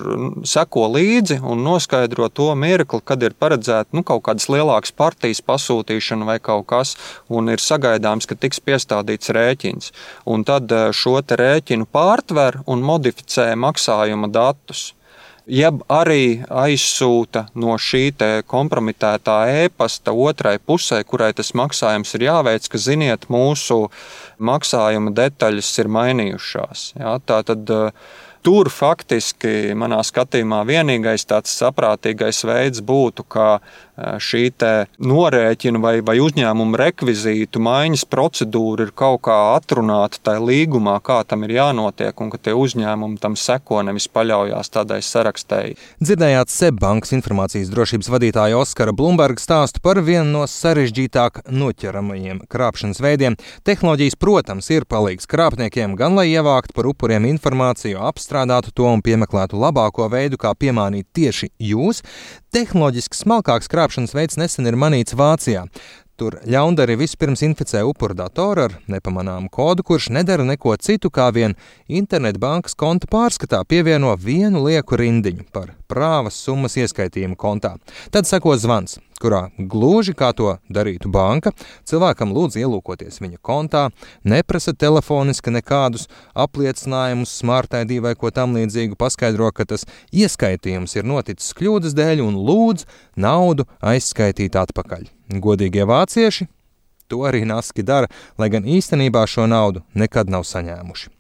seko 0.48 0.86
līdzi 0.94 1.42
un 1.44 1.66
noskaidro 1.66 2.30
to 2.32 2.48
mirkli, 2.56 3.02
kad 3.04 3.24
ir 3.28 3.36
paredzēta 3.36 3.92
nu, 3.98 4.06
kaut 4.08 4.24
kādas 4.30 4.48
lielākas 4.48 4.96
partijas 4.96 5.44
pasūtīšana 5.44 6.30
vai 6.30 6.38
kaut 6.40 6.68
kas, 6.72 6.96
un 7.28 7.52
ir 7.52 7.60
sagaidāms, 7.60 8.30
ka 8.30 8.40
tiks 8.40 8.64
piestādīts 8.64 9.34
rēķins. 9.36 9.92
Un 10.32 10.48
tad 10.48 10.72
uh, 10.72 10.90
šo 10.96 11.20
rēķinu 11.20 11.90
pārtver 11.92 12.62
un 12.72 12.86
modificē 12.88 13.52
maksājuma 13.60 14.32
datus 14.32 14.94
jeb 15.48 15.82
arī 15.92 16.44
aizsūta 16.50 17.48
no 17.56 17.78
šī 17.80 18.12
kompromitētā 18.48 19.38
e-pasta 19.64 20.14
otrai 20.14 20.58
pusē, 20.60 21.04
kurai 21.08 21.34
tas 21.34 21.54
maksājums 21.56 22.14
ir 22.16 22.28
jāveic, 22.28 22.68
ka 22.68 22.78
ziniet, 22.78 23.28
mūsu 23.32 23.88
maksājuma 24.40 25.14
detaļas 25.18 25.74
ir 25.84 25.92
mainījušās. 25.98 26.88
Ja, 27.00 27.18
tā 27.20 27.42
tad 27.48 27.70
tur 28.46 28.70
faktiski 28.72 29.74
manā 29.76 30.00
skatījumā 30.06 30.62
vienīgais 30.68 31.26
tāds 31.28 31.52
saprātīgais 31.58 32.46
veids 32.48 32.84
būtu, 32.86 33.26
ka 33.28 33.58
šī 33.98 34.44
norēķina 35.02 35.80
vai, 35.82 35.96
vai 36.06 36.20
uzņēmuma 36.22 36.78
rekvizītu 36.78 37.60
maiņas 37.66 38.06
procedūra 38.08 38.86
ir 38.86 38.92
kaut 38.96 39.24
kā 39.26 39.38
atrunāta 39.56 40.22
tajā 40.30 40.44
līgumā, 40.46 41.00
kā 41.02 41.24
tam 41.28 41.44
ir 41.48 41.56
jānotiek, 41.58 42.14
un 42.22 42.30
ka 42.32 42.38
tie 42.38 42.54
uzņēmumi 42.54 43.18
tam 43.22 43.36
seko, 43.36 43.82
nevis 43.88 44.08
paļaujas 44.14 44.70
tādai 44.74 45.00
sarakstēji. 45.06 45.78
Dzirdējāt 46.04 46.54
Seibankas 46.54 47.16
informācijas 47.18 47.72
drošības 47.74 48.12
vadītāja 48.14 48.62
Oskara 48.62 48.94
Blumberga 48.94 49.42
stāstu 49.42 49.82
par 49.84 50.00
vienu 50.06 50.30
no 50.30 50.46
sarežģītāk 50.48 51.48
noķeramajiem 51.50 52.44
krāpšanas 52.52 53.02
veidiem. 53.02 53.40
Tehnoloģijas, 53.66 54.20
protams, 54.28 54.68
ir 54.76 54.84
palīgs 54.84 55.28
krāpniekiem 55.32 55.94
gan 55.96 56.18
lai 56.18 56.26
ievāktu 56.34 56.74
par 56.76 56.90
upuriem 56.90 57.24
informāciju, 57.30 58.02
apstrādātu 58.10 58.74
to 58.76 58.90
un 58.90 59.00
piemeklētu 59.06 59.56
labāko 59.56 60.10
veidu, 60.12 60.36
kā 60.42 60.52
piemānīt 60.52 61.08
tieši 61.16 61.48
jūs. 61.64 62.02
Tehnoloģiski 62.52 63.22
smalkāks 63.22 63.72
krāpšanas 63.72 64.12
veids 64.18 64.36
nesen 64.42 64.68
ir 64.68 64.76
manīts 64.76 65.16
Vācijā. 65.16 65.64
Tur 66.20 66.40
ļaundari 66.44 66.98
vispirms 67.00 67.46
inficē 67.46 67.86
upuru 67.88 68.18
datoru 68.18 68.66
ar 68.66 68.76
nepamanāmu 68.92 69.48
kodu, 69.54 69.86
kurš 69.88 70.10
nedara 70.18 70.44
neko 70.44 70.76
citu 70.82 71.14
kā 71.14 71.30
vien 71.32 71.56
internetbankas 71.88 72.76
konta 72.76 73.08
pārskatā 73.08 73.62
pievieno 73.70 74.12
vienu 74.20 74.66
lieku 74.66 75.00
rindiņu 75.00 75.48
par 75.56 75.72
prāvas 75.88 76.42
summas 76.42 76.76
ieskaitījumu 76.82 77.40
kontā. 77.40 77.78
Tad 78.12 78.28
seko 78.28 78.60
zvans. 78.60 78.98
Kurā 79.22 79.48
gluži 79.58 80.16
kā 80.18 80.32
to 80.38 80.56
darītu 80.74 81.12
banka, 81.14 81.54
cilvēkam 81.88 82.34
lūdz 82.36 82.60
ielūkoties 82.62 83.22
viņa 83.24 83.40
kontā, 83.42 83.88
neprasa 84.24 84.74
telefoniski 84.74 85.54
nekādus 85.54 86.08
apliecinājumus, 86.36 87.38
smartai 87.42 87.86
vai 88.04 88.16
ko 88.16 88.32
tamlīdzīgu, 88.34 88.98
paskaidro, 89.00 89.52
ka 89.52 89.66
tas 89.66 89.88
ieskaitījums 90.12 90.96
ir 90.98 91.08
noticis 91.08 91.56
kļūdas 91.58 91.96
dēļ 91.98 92.24
un 92.26 92.38
lūdz 92.48 92.86
naudu 93.18 93.68
aizskaitīt 93.82 94.58
atpakaļ. 94.60 95.10
Godīgie 95.44 95.86
vācieši 95.88 96.48
to 97.08 97.24
arī 97.28 97.46
naski 97.48 97.84
dara, 97.84 98.10
lai 98.38 98.50
gan 98.54 98.68
īstenībā 98.68 99.26
šo 99.28 99.48
naudu 99.48 99.84
nekad 99.96 100.30
nav 100.32 100.46
saņēmuši. 100.48 101.14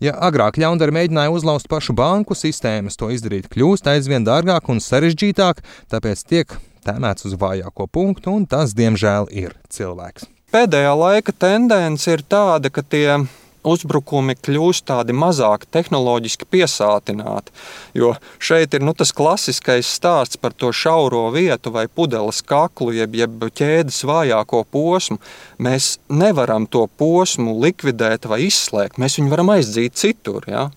Ja 0.00 0.14
agrāk 0.24 0.56
ļaundari 0.60 0.94
mēģināja 0.94 1.32
uzlauzt 1.34 1.68
pašu 1.68 1.94
banku 1.96 2.36
sistēmas, 2.38 2.96
to 2.96 3.10
izdarīt 3.12 3.50
kļūst 3.52 3.88
aizvien 3.90 4.24
dārgāk 4.24 4.70
un 4.72 4.80
sarežģītāk, 4.84 5.64
tāpēc 5.92 6.24
tiek 6.28 6.54
tēmēts 6.88 7.28
uz 7.28 7.36
vājāko 7.38 7.86
punktu, 7.92 8.34
un 8.40 8.48
tas, 8.50 8.74
diemžēl, 8.78 9.30
ir 9.30 9.54
cilvēks. 9.72 10.28
Pēdējā 10.48 10.94
laika 10.96 11.34
tendence 11.36 12.08
ir 12.08 12.24
tāda, 12.24 12.72
ka 12.72 12.80
tie 12.80 13.20
uzbrukumi 13.68 14.36
kļūst 14.38 14.86
tādi 14.88 15.14
mazāk 15.16 15.66
tehnoloģiski 15.74 16.46
piesātināti. 16.50 17.52
Jo 17.96 18.14
šeit 18.40 18.74
ir 18.76 18.84
nu, 18.86 18.94
tas 18.96 19.12
klasiskais 19.16 19.90
stāsts 19.98 20.40
par 20.40 20.54
to 20.56 20.72
šauro 20.72 21.26
vietu 21.34 21.72
vai 21.74 21.86
pudeles 21.88 22.40
kaklu, 22.46 22.94
jeb, 22.96 23.16
jeb 23.18 23.48
ķēdes 23.60 24.02
vājāko 24.08 24.64
posmu. 24.72 25.18
Mēs 25.62 25.96
nevaram 26.08 26.68
to 26.70 26.86
posmu 27.00 27.58
likvidēt 27.62 28.28
vai 28.30 28.44
izslēgt, 28.48 29.00
mēs 29.00 29.18
viņu 29.20 29.34
varam 29.34 29.54
aizdzīt 29.56 29.98
citur. 29.98 30.48
Ja? 30.48 30.68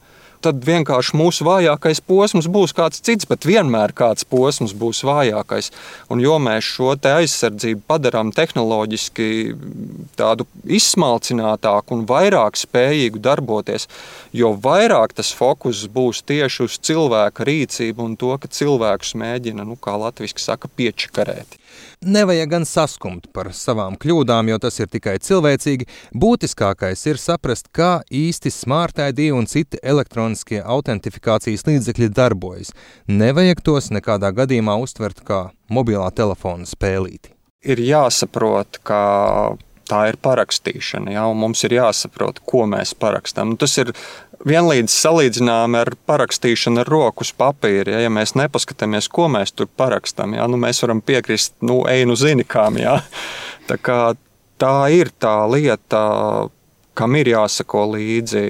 Tad 0.44 0.64
vienkārši 0.66 1.18
mūsu 1.18 1.46
vājākais 1.48 2.02
posms 2.08 2.50
būs 2.52 2.74
kāds 2.78 3.02
cits, 3.06 3.28
bet 3.30 3.46
vienmēr 3.48 3.94
kāds 3.98 4.26
posms 4.28 4.74
būs 4.78 5.04
vājākais. 5.08 5.72
Un 6.12 6.24
jo 6.24 6.38
mēs 6.42 6.68
šo 6.68 6.94
aizsardzību 6.96 7.86
padarām 7.90 8.34
tehnoloģiski 8.36 9.30
tādu 10.20 10.48
izsmalcinātāku 10.66 11.98
un 11.98 12.06
vairāk 12.10 12.60
spējīgu 12.60 13.22
darboties, 13.24 13.88
jo 14.36 14.54
vairāk 14.58 15.16
tas 15.18 15.32
fokus 15.36 15.86
būs 15.92 16.24
tieši 16.28 16.68
uz 16.68 16.78
cilvēka 16.82 17.48
rīcību 17.48 18.10
un 18.10 18.18
to, 18.20 18.36
ka 18.42 18.52
cilvēkus 18.52 19.16
mēģina, 19.22 19.66
nu, 19.68 19.80
kā 19.80 19.98
latviešu 20.02 20.42
saka, 20.42 20.72
piečakarēt. 20.76 21.61
Nevajag 22.02 22.50
gan 22.50 22.66
saskumt 22.66 23.28
par 23.36 23.52
savām 23.56 23.98
kļūdām, 24.02 24.50
jo 24.52 24.60
tas 24.62 24.80
ir 24.82 24.90
tikai 24.92 25.18
cilvēcīgi. 25.22 25.88
Būtiskākais 26.18 27.06
ir 27.10 27.20
saprast, 27.22 27.70
kā 27.76 27.92
īsti 28.08 28.52
Smart 28.54 29.02
ID 29.02 29.30
un 29.36 29.50
citi 29.50 29.80
elektroniskie 29.84 30.62
autentifikācijas 30.62 31.68
līdzekļi 31.68 32.10
darbojas. 32.16 32.74
Nevajag 33.08 33.62
tos 33.66 33.92
nekādā 33.94 34.34
gadījumā 34.36 34.78
uztvert 34.82 35.22
kā 35.28 35.44
mobilā 35.70 36.10
telefona 36.16 36.66
spēlīti. 36.70 37.36
Ir 37.62 37.78
jāsaprot, 37.86 38.80
ka 38.82 39.02
tā 39.92 40.06
ir 40.12 40.18
parakstīšana, 40.24 41.16
ja, 41.18 41.28
mums 41.36 41.66
ir 41.68 41.76
jāsaprot, 41.76 42.42
ko 42.48 42.66
mēs 42.72 42.94
parakstām. 42.98 43.54
Nu, 43.54 43.60
tas 43.60 43.76
ir 43.82 43.92
vienlīdz 44.48 44.94
salīdzinām 44.94 45.76
ar 45.82 45.94
parakstīšanu 46.10 46.82
ar 46.82 46.92
roku 46.92 47.26
uz 47.28 47.34
papīra. 47.38 47.98
Ja, 47.98 48.06
ja 48.08 48.14
mēs 48.14 48.34
nepaskatāmies, 48.40 49.12
ko 49.12 49.28
mēs 49.32 49.54
tur 49.56 49.70
parakstām, 49.78 50.38
ja, 50.40 50.48
nu, 50.50 50.60
mēs 50.62 50.82
varam 50.86 51.04
piekrist, 51.06 51.58
nu, 51.66 51.84
ej, 51.92 52.06
nu, 52.10 52.18
zini, 52.20 52.48
kam. 52.48 52.80
Ja. 52.82 53.02
Tā, 53.70 53.78
tā 54.62 54.76
ir 54.94 55.12
tā 55.22 55.36
lieta 55.52 56.02
kam 57.02 57.18
ir 57.18 57.32
jāsako 57.32 57.88
līdzi. 57.96 58.44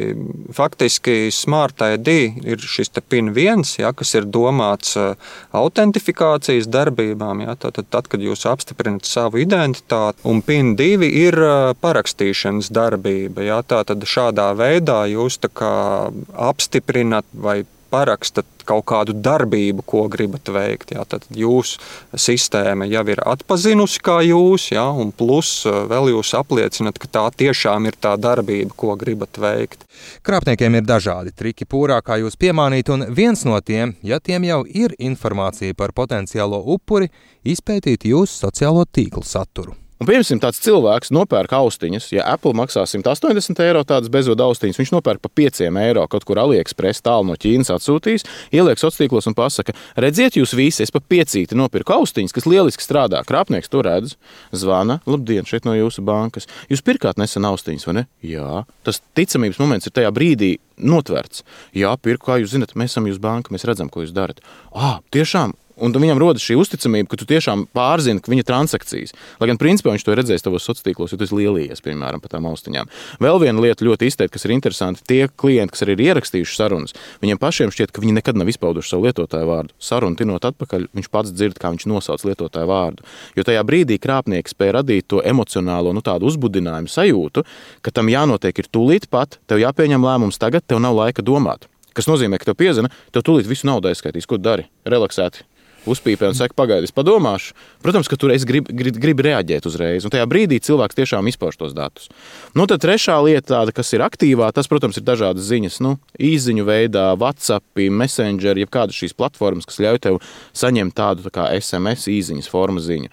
Faktiski 0.56 1.32
Smart 1.32 1.82
ID 1.86 2.10
ir 2.44 2.62
šis 2.62 2.92
PIN 3.08 3.32
viens, 3.36 3.78
ja, 3.80 3.94
kas 3.96 4.14
ir 4.18 4.28
domāts 4.28 4.98
uh, 5.00 5.16
autentifikācijas 5.56 6.68
darbībām. 6.72 7.46
Ja, 7.46 7.56
tad, 7.56 7.80
tad, 7.90 8.10
kad 8.12 8.24
jūs 8.24 8.46
apstiprinat 8.50 9.08
savu 9.08 9.42
identitāti, 9.42 10.22
un 10.28 10.44
PIN 10.46 10.76
2 10.80 11.10
ir 11.10 11.40
uh, 11.40 11.72
parakstīšanas 11.82 12.72
darbība. 12.76 13.48
Ja, 13.48 13.62
tad 13.64 14.04
šādā 14.08 14.52
veidā 14.60 15.06
jūs 15.12 15.40
apstiprinat 15.42 17.26
vai 17.34 17.62
parakstat 17.92 18.48
kaut 18.68 18.86
kādu 18.90 19.16
darbību, 19.18 19.84
ko 19.88 20.06
gribat 20.12 20.50
veikt. 20.54 20.94
Jā, 20.96 21.04
tad 21.10 21.26
jūsu 21.36 21.82
sistēma 22.16 22.88
jau 22.90 23.04
ir 23.12 23.22
atpazinusi 23.26 24.02
kā 24.06 24.20
jūs, 24.26 24.70
jā, 24.76 24.86
un 25.04 25.12
plus 25.16 25.66
eh, 25.70 25.82
vēl 25.92 26.12
jūs 26.14 26.34
apliecinat, 26.40 27.00
ka 27.02 27.10
tā 27.12 27.26
tiešām 27.44 27.90
ir 27.90 27.98
tā 28.02 28.16
darbība, 28.22 28.74
ko 28.78 28.96
gribat 29.00 29.42
veikt. 29.42 29.86
Krāpniekiem 30.26 30.80
ir 30.80 30.88
dažādi 30.88 31.36
triki 31.36 31.68
pūrā, 31.70 32.00
kā 32.06 32.20
jūs 32.22 32.40
piemānīt, 32.42 32.94
un 32.94 33.08
viens 33.10 33.46
no 33.48 33.60
tiem, 33.66 33.96
ja 34.06 34.22
tiem 34.24 34.48
jau 34.48 34.64
ir 34.66 34.96
informācija 35.00 35.78
par 35.78 35.96
potenciālo 35.98 36.64
upuri, 36.76 37.12
izpētīt 37.44 38.08
jūsu 38.12 38.46
sociālo 38.46 38.86
tīklu 38.88 39.26
saturu. 39.26 39.76
Un, 40.02 40.08
piemēram, 40.10 40.40
tāds 40.42 40.58
cilvēks 40.66 41.12
nopērk 41.14 41.52
austiņas, 41.54 42.08
ja 42.16 42.24
Apple 42.34 42.56
maksā 42.58 42.88
180 42.90 43.60
eiro 43.62 43.84
tādas 43.86 44.10
bezvadu 44.10 44.48
austiņas, 44.48 44.80
viņš 44.82 44.92
nopērk 44.96 45.22
par 45.22 45.32
5 45.38 45.62
eiro 45.70 46.08
kaut 46.10 46.26
kur 46.26 46.42
AliExpress 46.42 47.04
tālu 47.06 47.28
no 47.30 47.36
Ķīnas 47.38 47.70
atsūtīs, 47.76 48.26
ieliek 48.50 48.82
sociālos 48.82 48.98
tīklos 48.98 49.30
un 49.30 49.38
pasaka, 49.38 49.76
redziet, 50.02 50.40
jūs 50.42 50.56
visi, 50.58 50.82
es 50.82 50.90
par 50.90 51.06
piecīti 51.06 51.54
nopirku 51.54 51.94
austiņas, 52.00 52.34
kas 52.34 52.50
lieliski 52.50 52.82
strādā. 52.82 53.22
Krāpnieks 53.30 53.70
to 53.70 53.86
redz, 53.86 54.18
zvana, 54.50 55.04
labdien, 55.06 55.46
šeit 55.46 55.70
no 55.70 55.78
jūsu 55.78 56.02
bankas. 56.02 56.50
Jūs 56.74 56.82
pirkāt 56.82 57.22
nesen 57.22 57.46
austiņas, 57.46 57.86
vai 57.86 58.00
ne? 58.00 58.08
Jā, 58.26 58.64
tas 58.82 59.04
ticamības 59.14 59.62
moments 59.62 59.86
ir 59.86 59.94
tajā 59.94 60.10
brīdī 60.18 60.56
notverts. 60.82 61.46
Jā, 61.78 61.94
pirku, 62.02 62.32
kā 62.32 62.42
jūs 62.42 62.56
zinat, 62.56 62.74
mēs 62.74 62.96
esam 62.96 63.06
jūsu 63.06 63.22
banka, 63.22 63.54
mēs 63.54 63.70
redzam, 63.70 63.94
ko 63.94 64.02
jūs 64.02 64.18
darat. 64.18 64.42
Ah, 64.74 64.98
tiešām, 65.14 65.54
Un 65.82 65.96
viņam 65.96 66.20
rodas 66.22 66.44
šī 66.46 66.58
uzticamība, 66.62 67.10
ka 67.12 67.18
tu 67.18 67.26
tiešām 67.30 67.66
pārzini 67.74 68.22
viņa 68.22 68.46
transakcijas. 68.46 69.16
Lai 69.42 69.50
gan 69.50 69.60
principā 69.62 69.96
viņš 69.96 70.06
to 70.06 70.14
ir 70.14 70.22
redzējis 70.22 70.46
tavos 70.46 70.68
sociālos 70.68 70.86
tīklos, 70.86 71.14
jo 71.14 71.20
esi 71.22 71.38
lielījies, 71.38 71.82
piemēram, 71.86 72.22
par 72.22 72.34
tām 72.36 72.48
austiņām. 72.50 72.90
Vēl 73.22 73.40
viena 73.42 73.64
lieta 73.64 73.86
ļoti 73.86 74.10
izteikti, 74.10 74.36
kas 74.36 74.46
ir 74.46 74.54
interesanti, 74.56 75.04
tie 75.08 75.26
klienti, 75.30 75.74
kas 75.74 75.86
arī 75.86 75.96
ir 75.98 76.04
ierakstījuši 76.12 76.58
sarunas, 76.58 76.96
viņiem 77.24 77.42
pašiem 77.42 77.74
šķiet, 77.74 77.94
ka 77.94 78.04
viņi 78.04 78.18
nekad 78.20 78.38
nav 78.40 78.52
izpauduši 78.52 78.94
savu 78.94 79.10
lietotāju 79.10 79.50
vārdu. 79.50 79.76
Sarunu 79.82 80.20
tinot 80.20 80.46
atpakaļ, 80.52 80.88
viņš 80.98 81.10
pats 81.14 81.34
dzird, 81.34 81.58
kā 81.62 81.74
viņš 81.74 81.88
nosauc 81.90 82.26
lietotāju 82.30 82.70
vārdu. 82.70 83.06
Jo 83.38 83.46
tajā 83.48 83.66
brīdī 83.68 83.98
krāpnieks 84.02 84.56
spēja 84.56 84.78
radīt 84.80 85.10
to 85.12 85.22
emocionālo 85.26 85.96
nu, 85.96 86.02
uzbudinājumu 86.02 86.92
sajūtu, 86.92 87.46
ka 87.82 87.94
tam 87.94 88.10
jānotiek 88.12 88.58
ir 88.62 88.70
tūlīt 88.72 89.10
pat, 89.10 89.40
tev 89.50 89.62
jāpieņem 89.62 90.06
lēmums 90.06 90.42
tagad, 90.42 90.66
tev 90.68 90.82
nav 90.84 90.98
laika 90.98 91.26
domāt. 91.26 91.68
Tas 91.92 92.08
nozīmē, 92.08 92.40
ka 92.40 92.48
tev 92.48 92.56
piezina, 92.60 92.92
tev 93.12 93.26
tūlīt 93.28 93.50
visu 93.50 93.68
naudu 93.68 93.90
aizskaitīs, 93.90 94.28
ko 94.30 94.40
dari. 94.40 94.70
Relaksēti, 94.88 95.44
uzpīpē 95.90 96.30
un 96.32 96.38
saka, 96.38 96.56
pagaidi, 96.58 96.90
es 96.90 96.96
padomāšu. 96.96 97.56
Protams, 97.82 98.10
ka 98.12 98.18
tur 98.20 98.34
es 98.36 98.46
gribu 98.48 98.72
grib, 98.76 98.98
grib 99.02 99.24
reaģēt 99.26 99.68
uzreiz, 99.70 100.06
un 100.06 100.14
tajā 100.14 100.28
brīdī 100.30 100.60
cilvēks 100.64 100.98
tiešām 100.98 101.30
izpauž 101.32 101.58
tos 101.60 101.76
datus. 101.78 102.10
Nu, 102.58 102.68
tad 102.70 102.84
trešā 102.84 103.18
lieta, 103.26 103.48
tāda, 103.54 103.76
kas 103.76 103.92
ir 103.96 104.06
aktīvā, 104.06 104.52
tas, 104.56 104.70
protams, 104.72 105.00
ir 105.00 105.06
dažādas 105.08 105.48
ziņas, 105.50 105.80
nu, 105.84 105.96
īsiņu 106.22 106.66
veidā, 106.68 107.12
WhatsApp, 107.20 107.84
Messenger, 108.02 108.60
jeb 108.62 108.72
kādas 108.74 108.98
šīs 108.98 109.18
platformas, 109.18 109.68
kas 109.70 109.82
ļauj 109.84 110.02
tev 110.08 110.22
saņemt 110.58 110.98
tādu 110.98 111.28
tā 111.28 111.34
kā 111.34 111.50
SMS 111.58 112.10
īsiņas 112.12 112.52
formu 112.52 112.84
ziņu. 112.84 113.12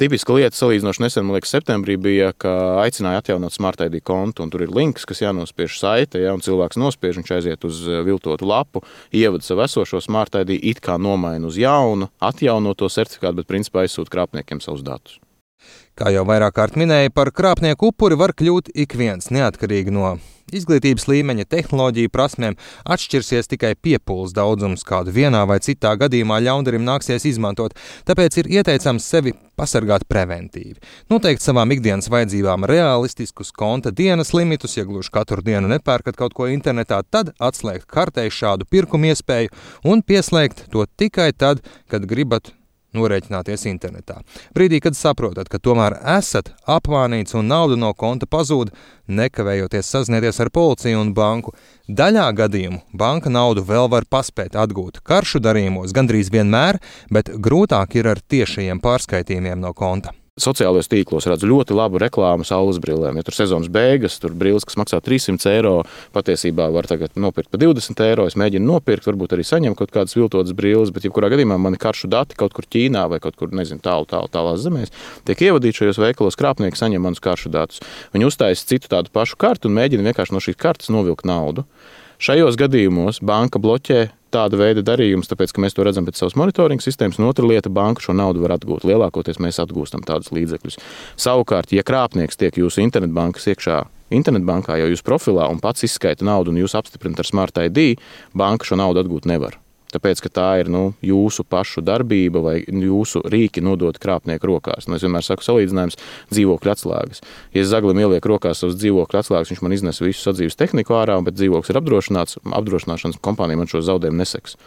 Tipiska 0.00 0.32
lieta, 0.32 0.56
salīdzinoši 0.56 1.02
nesen, 1.04 1.26
man 1.28 1.36
liekas, 1.36 1.50
septembrī 1.52 1.98
bija, 2.00 2.30
ka 2.32 2.50
aicināja 2.80 3.20
atjaunot 3.20 3.52
Smart 3.52 3.82
ID 3.84 3.98
kontu, 4.00 4.46
un 4.46 4.52
tur 4.52 4.62
ir 4.64 4.70
links, 4.72 5.04
kas 5.04 5.20
jānospiež 5.20 5.74
saite, 5.76 6.22
ja, 6.22 6.32
un 6.32 6.40
cilvēks 6.40 6.78
nospiež, 6.80 7.18
viņš 7.20 7.32
aiziet 7.36 7.66
uz 7.68 7.82
eh, 7.84 8.00
viltotu 8.06 8.48
lapu, 8.48 8.80
ievada 9.12 9.44
savu 9.44 9.66
esošo 9.66 10.00
Smart 10.00 10.38
ID, 10.40 10.54
it 10.72 10.80
kā 10.80 10.96
nomaina 10.96 11.50
uz 11.50 11.60
jaunu, 11.60 12.08
atjaunoto 12.16 12.88
certifikātu, 12.88 13.42
bet 13.42 13.50
principā 13.50 13.84
aizsūta 13.84 14.14
krāpniekiem 14.14 14.64
savus 14.64 14.80
datus. 14.86 15.20
Kā 16.00 16.08
jau 16.14 16.24
vairāk 16.24 16.56
kārt 16.56 16.80
minēja, 16.80 17.12
par 17.12 17.28
krāpnieku 17.36 17.92
upuri 17.92 18.16
var 18.16 18.32
kļūt 18.32 18.72
ik 18.72 18.96
viens, 18.96 19.28
neatkarīgi 19.28 19.92
no 19.92 20.14
izglītības 20.58 21.06
līmeņa, 21.10 21.46
tehnoloģiju 21.50 22.12
prasmēm. 22.12 22.58
Atšķirsies 22.84 23.50
tikai 23.50 23.74
piepūles 23.78 24.34
daudzums, 24.36 24.84
kādu 24.86 25.14
vienā 25.14 25.42
vai 25.48 25.60
citā 25.64 25.94
gadījumā 26.00 26.40
ļaundarim 26.44 26.84
nāksies 26.86 27.26
izmantot, 27.30 27.76
tāpēc 28.08 28.40
ir 28.42 28.50
ieteicams 28.58 29.06
sevi 29.06 29.34
pasargāt 29.60 30.06
preventīvi. 30.10 30.78
Noteikt 31.12 31.44
savām 31.44 31.72
ikdienas 31.74 32.08
vajadzībām 32.12 32.68
realistiskus 32.70 33.52
konta 33.52 33.92
dienas 33.92 34.32
limitus, 34.36 34.76
ja 34.78 34.86
gluži 34.88 35.12
katru 35.14 35.44
dienu 35.44 35.70
nepērkat 35.70 36.18
kaut 36.20 36.36
ko 36.36 36.48
internetā, 36.52 37.02
tad 37.10 37.34
atslēgt 37.38 37.88
kartei 37.90 38.30
šādu 38.32 38.68
pirkumu 38.70 39.12
iespēju 39.12 39.52
un 39.90 40.04
pieslēgt 40.06 40.68
to 40.72 40.86
tikai 41.00 41.32
tad, 41.36 41.64
kad 41.90 42.08
gribat 42.08 42.54
norēķināties 42.96 43.66
internetā. 43.70 44.20
Brīdī, 44.56 44.80
kad 44.82 44.98
saprotat, 44.98 45.48
ka 45.50 45.60
tomēr 45.62 45.98
esat 46.18 46.52
apmānīts 46.68 47.36
un 47.38 47.50
nauda 47.50 47.78
no 47.80 47.92
konta 47.94 48.28
pazūd, 48.30 48.72
nekavējoties 49.10 49.90
sazināties 49.94 50.40
ar 50.42 50.52
policiju 50.54 51.02
un 51.02 51.12
banku, 51.14 51.54
daļā 51.88 52.28
gadījumu 52.42 52.82
banka 52.94 53.32
naudu 53.32 53.64
vēl 53.66 53.90
var 53.90 54.06
paspēt 54.10 54.58
atgūt 54.58 55.02
karšu 55.06 55.42
darījumos 55.42 55.94
gandrīz 55.96 56.30
vienmēr, 56.32 56.80
bet 57.10 57.32
grūtāk 57.34 57.98
ir 57.98 58.10
ar 58.14 58.22
tiešajiem 58.22 58.82
pārskaitījumiem 58.84 59.60
no 59.60 59.74
konta. 59.74 60.14
Sociālajos 60.40 60.88
tīklos 60.90 61.26
redzu 61.28 61.48
ļoti 61.50 61.74
labu 61.76 62.00
reklāmu 62.00 62.46
saules 62.46 62.78
brillēm. 62.82 63.18
Ja 63.18 63.26
tur 63.26 63.36
sezonas 63.36 63.70
beigas, 63.72 64.18
tur 64.22 64.34
brilles, 64.36 64.66
kas 64.68 64.78
maksā 64.80 65.00
300 65.04 65.50
eiro, 65.52 65.74
patiesībā 66.14 66.68
var 66.74 66.88
tagad 66.90 67.16
nopirkt 67.20 67.50
par 67.52 67.62
20 67.62 68.04
eiro. 68.06 68.26
Es 68.30 68.36
mēģinu 68.40 68.66
nopirkt, 68.66 69.08
varbūt 69.08 69.34
arī 69.36 69.46
saņemt 69.46 69.78
kaut 69.78 69.94
kādas 69.94 70.16
viltotas 70.16 70.54
brilles, 70.56 70.92
bet 70.94 71.08
jebkurā 71.08 71.32
gadījumā 71.32 71.58
man 71.60 71.76
ir 71.76 71.82
karšu 71.82 72.10
dati 72.12 72.38
kaut 72.38 72.54
kur 72.56 72.68
Ķīnā 72.70 73.06
vai 73.10 73.20
kaut 73.22 73.38
kur 73.40 73.50
nezinu, 73.56 73.82
tālu, 73.84 74.06
tālu, 74.10 74.30
tālās 74.32 74.62
zemēs. 74.64 74.94
Tiek 75.28 75.48
ievadīti 75.48 75.82
šajos 75.82 76.00
veikalos, 76.02 76.38
krāpnieki 76.40 76.78
saņem 76.78 77.02
manus 77.04 77.22
karšu 77.24 77.52
datus. 77.52 77.82
Viņi 78.14 78.28
uztaisa 78.30 78.68
citu 78.70 78.92
tādu 78.92 79.12
pašu 79.14 79.40
kartu 79.40 79.70
un 79.70 79.76
mēģina 79.80 80.10
vienkārši 80.10 80.36
no 80.36 80.42
šīs 80.44 80.60
kartes 80.60 80.92
novilkt 80.94 81.26
naudu. 81.28 81.66
Šajos 82.20 82.58
gadījumos 82.60 83.22
banka 83.24 83.58
bloķē 83.62 84.10
tāda 84.34 84.58
veida 84.60 84.84
darījumus, 84.86 85.28
tāpēc, 85.30 85.54
ka 85.54 85.62
mēs 85.64 85.76
to 85.76 85.86
redzam 85.86 86.06
pēc 86.06 86.20
savas 86.20 86.36
monitoringa 86.38 86.84
sistēmas, 86.84 87.18
un 87.20 87.28
otra 87.28 87.46
lieta- 87.46 87.72
banka 87.80 88.00
šo 88.00 88.14
naudu 88.16 88.40
var 88.40 88.56
atgūt. 88.58 88.86
Lielākoties 88.88 89.38
mēs 89.38 89.60
atgūstam 89.62 90.04
tādus 90.06 90.32
līdzekļus. 90.32 90.78
Savukārt, 91.16 91.72
ja 91.72 91.82
krāpnieks 91.82 92.36
tiek 92.36 92.54
jūsu 92.54 92.82
internetbankas 92.82 93.46
iekšā, 93.46 93.86
internetbankā 94.10 94.78
jau 94.80 94.90
jūsu 94.90 95.06
profilā 95.06 95.50
un 95.50 95.60
pats 95.60 95.82
izskaita 95.82 96.22
naudu 96.22 96.50
un 96.50 96.56
jūs 96.56 96.74
apstiprinat 96.74 97.18
ar 97.18 97.24
Smart 97.24 97.56
ID, 97.58 97.98
banka 98.34 98.64
šo 98.64 98.76
naudu 98.76 99.04
atgūt 99.04 99.26
nevar. 99.26 99.56
Tāpēc, 99.94 100.22
ka 100.24 100.32
tā 100.32 100.48
ir 100.62 100.70
nu, 100.72 100.82
jūsu 101.04 101.44
pašu 101.48 101.82
darbība 101.86 102.42
vai 102.44 102.56
jūsu 102.62 103.22
rīki 103.30 103.62
nodot 103.64 103.98
krāpnieku 104.00 104.50
rokās. 104.50 104.88
Nu, 104.88 104.98
es 104.98 105.04
vienmēr 105.06 105.26
saku, 105.26 105.46
salīdzinājums 105.46 105.98
dzīvokļu 106.30 106.74
atslēgas. 106.74 107.24
Ja 107.56 107.66
zaglim 107.68 108.00
ielieku 108.02 108.32
rokās 108.34 108.62
savus 108.62 108.78
dzīvokļu 108.80 109.22
atslēgas, 109.22 109.52
viņš 109.54 109.64
man 109.66 109.76
iznes 109.76 110.02
visu 110.04 110.22
sadzīves 110.22 110.58
tehniku 110.60 110.98
ārā, 110.98 111.18
bet 111.26 111.38
dzīvoklis 111.38 111.72
ir 111.72 111.80
apdrošināts, 111.82 112.40
apdrošināšanas 112.60 113.20
kompānija 113.24 113.60
man 113.60 113.70
šo 113.70 113.82
zaudējumu 113.86 114.22
neseks. 114.22 114.58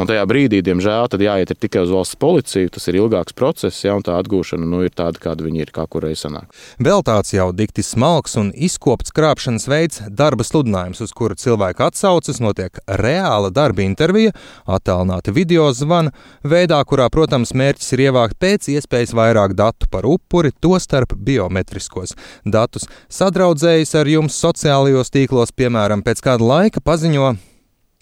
Un 0.00 0.08
tajā 0.08 0.22
brīdī, 0.24 0.62
diemžēl, 0.64 1.10
tad 1.12 1.20
jāiet 1.20 1.50
tikai 1.60 1.82
uz 1.84 1.90
valsts 1.92 2.16
policiju. 2.20 2.70
Tas 2.72 2.88
ir 2.88 2.96
ilgāks 3.02 3.34
process, 3.36 3.82
ja 3.84 3.92
tā 4.00 4.14
atgūšana 4.16 4.64
nu, 4.64 4.80
ir 4.86 4.94
tāda, 4.96 5.20
kāda 5.20 5.44
viņi 5.44 5.60
ir, 5.66 5.72
kā 5.76 5.84
kurai 5.92 6.14
sanāk. 6.16 6.48
Vēl 6.80 7.04
tāds 7.04 7.34
jau 7.34 7.50
dikti 7.52 7.84
smalks 7.84 8.38
un 8.40 8.48
izkopts 8.56 9.12
krāpšanas 9.12 9.68
veids- 9.68 10.00
darba 10.20 10.46
sludinājums, 10.46 11.02
uz 11.04 11.12
kuru 11.12 11.36
cilvēku 11.36 11.84
atsaucas, 11.84 12.40
notiek 12.40 12.80
reāla 12.88 13.52
darba 13.52 13.84
intervija, 13.84 14.32
attēlināta 14.66 15.34
video 15.36 15.68
zvana, 15.72 16.14
veidā, 16.44 16.80
kurā, 16.84 17.10
protams, 17.10 17.52
mērķis 17.52 17.92
ir 17.92 18.08
ievākt 18.08 18.40
pēc 18.40 18.72
iespējas 18.72 19.12
vairāk 19.12 19.52
datu 19.54 19.86
par 19.90 20.04
upuri, 20.08 20.50
tostarp 20.62 21.12
biometriskos 21.12 22.16
datus. 22.46 22.88
Sadraudzējis 23.10 23.94
ar 24.00 24.06
jums 24.06 24.32
sociālajos 24.32 25.12
tīklos, 25.12 25.52
piemēram, 25.52 26.02
pēc 26.02 26.22
kāda 26.24 26.40
laika 26.40 26.80
paziņo, 26.80 27.49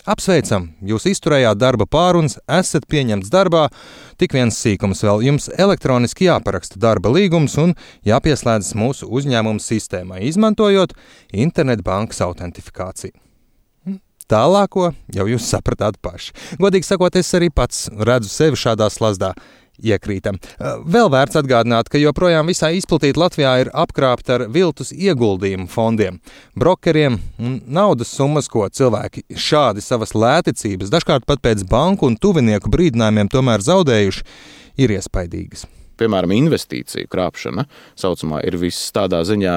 Apsveicam! 0.09 0.71
Jūs 0.89 1.05
izturējāt 1.11 1.59
darba 1.61 1.85
pārunas, 1.85 2.39
esat 2.49 2.87
pieņemts 2.89 3.29
darbā. 3.29 3.67
Tik 4.17 4.33
viens 4.39 4.57
sīkums 4.57 5.03
vēl 5.05 5.27
jums 5.27 5.51
elektroniski 5.53 6.31
jāparaksta 6.31 6.81
darba 6.81 7.13
līgums 7.13 7.59
un 7.61 7.75
jāpieslēdzas 8.09 8.73
mūsu 8.81 9.11
uzņēmuma 9.13 9.61
sistēmai, 9.61 10.23
izmantojot 10.31 10.95
internetbankas 11.37 12.23
autentifikāciju. 12.25 13.13
Tālāko 14.29 14.91
jau 15.13 15.29
jūs 15.29 15.45
sapratāt 15.53 16.01
paši. 16.01 16.33
Godīgi 16.61 16.89
sakot, 16.89 17.21
es 17.21 17.29
arī 17.37 17.53
pats 17.53 17.87
redzu 17.93 18.33
sevi 18.33 18.57
šādā 18.61 18.89
slazdā 18.93 19.35
iekrītam. 19.79 20.41
Vēl 20.59 21.11
vērts 21.13 21.39
atgādināt, 21.41 21.91
ka 21.93 22.01
joprojām 22.01 22.51
visai 22.51 22.75
izplatīta 22.79 23.23
Latvijā 23.23 23.55
ir 23.63 23.73
apkrāpta 23.73 24.39
ar 24.39 24.47
viltus 24.53 24.93
ieguldījumu 24.93 25.69
fondiem, 25.73 26.21
brokeriem 26.59 27.21
un 27.39 27.59
naudas 27.67 28.13
summas, 28.15 28.51
ko 28.51 28.67
cilvēki 28.69 29.27
šādi 29.39 29.85
savas 29.85 30.15
lēticības, 30.19 30.93
dažkārt 30.93 31.27
pat 31.29 31.43
pēc 31.45 31.67
banku 31.71 32.11
un 32.11 32.19
tuvinieku 32.21 32.71
brīdinājumiem, 32.73 33.33
tomēr 33.33 33.65
zaudējuši, 33.65 34.25
ir 34.79 34.97
iespaidīgas 34.99 35.69
piemēram, 35.99 36.35
investīciju 36.37 37.09
krāpšana, 37.11 37.67
saucamā, 37.99 38.43
ir 38.47 38.59
viss 38.61 38.93
tādā 38.95 39.21
ziņā 39.27 39.57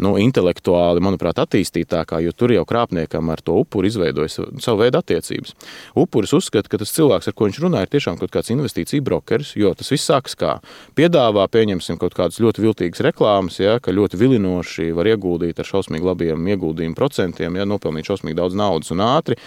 nu, 0.00 0.14
intelektuāli, 0.20 1.02
manuprāt, 1.04 1.40
attīstītākā, 1.42 2.20
jo 2.24 2.32
tur 2.36 2.54
jau 2.54 2.64
krāpniekam 2.68 3.30
ar 3.32 3.42
to 3.44 3.58
upuri 3.60 3.90
izveidojas 3.90 4.38
savu 4.62 4.82
veidu 4.82 5.00
attiecības. 5.00 5.54
Upuris 6.00 6.34
uzskata, 6.36 6.70
ka 6.72 6.80
tas 6.80 6.94
cilvēks, 6.96 7.30
ar 7.30 7.36
ko 7.36 7.48
viņš 7.48 7.60
runā, 7.64 7.84
ir 7.84 7.92
tiešām 7.92 8.20
kaut 8.20 8.32
kāds 8.34 8.52
investīciju 8.54 9.04
brokeris, 9.06 9.54
jo 9.60 9.72
tas 9.76 9.92
viss 9.92 10.08
sākas 10.08 10.36
kā 10.40 10.56
piedāvā, 10.98 11.46
pieņemsim 11.52 12.00
kaut 12.00 12.16
kādas 12.16 12.40
ļoti 12.42 12.64
viltīgas 12.64 13.04
reklāmas, 13.10 13.60
ja, 13.60 13.78
ka 13.82 13.94
ļoti 13.94 14.20
vilinoši 14.20 14.90
var 14.96 15.10
ieguldīt 15.12 15.60
ar 15.60 15.68
šausmīgi 15.68 16.08
labiem 16.08 16.48
ieguldījumu 16.54 16.98
procentiem, 16.98 17.60
ja 17.60 17.68
nopelnīt 17.68 18.08
šausmīgi 18.08 18.40
daudz 18.40 18.58
naudas 18.58 18.94
un 18.94 19.04
ātri 19.04 19.40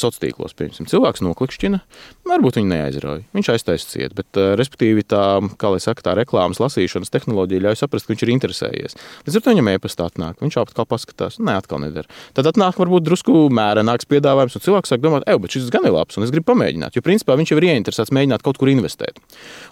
sociālos 0.00 0.20
tīklos. 0.20 0.54
Cilvēks 0.90 1.22
noklikšķina, 1.24 1.80
varbūt 2.28 2.58
viņa 2.60 2.70
neaizrauja. 2.70 3.24
Viņš 3.36 3.50
aiztaisa 3.54 3.88
ciet, 3.88 4.14
bet, 4.18 4.38
respektīvi, 4.58 5.04
tā, 5.08 5.40
kā 5.60 5.70
lai 5.72 5.80
saka, 5.82 6.04
tā 6.06 6.14
reklāmas 6.18 6.60
lasīšanas 6.62 7.12
tehnoloģija 7.14 7.64
ļauj 7.66 7.78
saprast, 7.80 8.06
ka 8.06 8.14
viņš 8.14 8.24
ir 8.26 8.32
interesējies. 8.34 8.96
Līdz 9.26 9.38
ar 9.38 9.44
to 9.44 9.54
viņam 9.54 9.70
e-pastā 9.74 10.08
atnāk, 10.10 10.40
viņš 10.42 10.58
atkal 10.64 10.88
paskatās, 10.90 11.38
nē, 11.42 11.58
atkal 11.62 11.82
nedara. 11.84 12.10
Tad 12.36 12.50
atnāk 12.50 12.80
varbūt 12.80 13.06
drusku 13.06 13.46
mērenāks 13.54 14.08
piedāvājums, 14.10 14.56
un 14.58 14.64
cilvēks 14.66 14.92
sāk 14.92 15.04
domāt, 15.04 15.26
ej, 15.30 15.40
bet 15.42 15.56
šis 15.56 15.70
gan 15.72 15.86
ir 15.88 15.94
labs, 15.96 16.18
un 16.18 16.26
es 16.26 16.34
gribu 16.34 16.50
pamēģināt, 16.52 16.96
jo 16.96 17.04
principā 17.06 17.36
viņš 17.40 17.54
jau 17.54 17.60
ir 17.60 17.68
ieinteresēts 17.70 18.14
mēģināt 18.16 18.44
kaut 18.46 18.60
kur 18.60 18.72
investēt. 18.72 19.20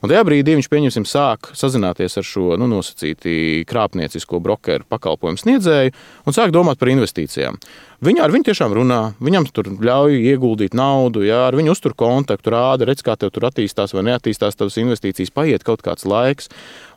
Un 0.03 0.13
tajā 0.13 0.25
brīdī 0.29 0.57
viņš 0.59 0.71
pieņemsim 0.73 1.09
sāk 1.09 1.53
sazināties 1.59 2.19
ar 2.21 2.27
šo 2.27 2.57
nu, 2.61 2.69
nosacīti 2.71 3.65
krāpniecisko 3.69 4.41
brokeru 4.45 4.87
pakalpojumu 4.89 5.43
sniedzēju 5.43 5.95
un 6.27 6.37
sāk 6.37 6.55
domāt 6.55 6.81
par 6.81 6.93
investīcijām. 6.93 7.59
Viņa 7.99 8.23
ar 8.23 8.31
viņu 8.31 8.47
tiešām 8.47 8.71
runā, 8.77 8.99
viņam 9.19 9.49
tur 9.51 9.73
ļauj 9.83 10.21
ieguldīt 10.31 10.75
naudu, 10.79 11.25
jā, 11.27 11.41
ar 11.49 11.57
viņu 11.59 11.73
uztur 11.75 11.97
kontaktu, 11.99 12.53
rāda, 12.55 12.87
redz, 12.87 13.03
kā 13.03 13.17
tev 13.19 13.33
tur 13.35 13.49
attīstās 13.49 13.91
vai 13.91 14.05
neattīstās 14.07 14.55
tavas 14.55 14.77
investīcijas, 14.79 15.33
paiet 15.35 15.65
kaut 15.67 15.83
kāds 15.83 16.07
laiks. 16.07 16.47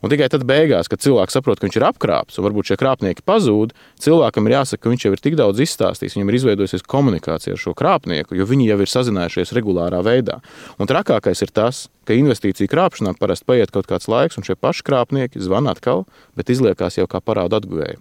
Un 0.06 0.14
tikai 0.14 0.28
tad 0.30 0.46
beigās, 0.46 0.86
kad 0.92 1.02
cilvēks 1.02 1.34
saprot, 1.34 1.58
ka 1.58 1.66
viņš 1.66 1.80
ir 1.80 1.86
apkrāpts, 1.88 2.38
un 2.38 2.46
varbūt 2.46 2.70
šie 2.70 2.78
krāpnieki 2.78 3.26
pazūd, 3.26 3.74
cilvēkam 3.98 4.46
ir 4.46 4.56
jāsaka, 4.60 4.84
ka 4.84 4.94
viņš 4.94 5.08
jau 5.08 5.14
ir 5.18 5.24
tik 5.26 5.40
daudz 5.42 5.64
izstāstījis, 5.66 6.20
viņam 6.20 6.30
ir 6.30 6.38
izveidojusies 6.38 6.86
komunikācija 6.94 7.58
ar 7.58 7.64
šo 7.66 7.74
krāpnieku, 7.82 8.38
jo 8.38 8.46
viņi 8.54 8.70
jau 8.70 8.78
ir 8.86 8.94
sazinājušies 8.94 9.56
regulārā 9.58 10.04
veidā. 10.06 10.38
Un 10.78 10.92
trakākais 10.92 11.42
ir 11.42 11.50
tas, 11.50 11.88
ka 12.06 12.14
investīciju 12.14 12.70
krāpšanā 12.70 13.18
parasti 13.18 13.50
paiet 13.50 13.74
kaut 13.74 13.90
kāds 13.90 14.06
laiks, 14.06 14.38
un 14.38 14.46
šie 14.46 14.54
paši 14.54 14.86
krāpnieki 14.86 15.42
zvana 15.42 15.74
atkal, 15.74 16.06
bet 16.38 16.54
izliekās 16.54 17.02
jau 17.02 17.10
kā 17.10 17.26
parādu 17.26 17.58
atguvēji 17.58 17.98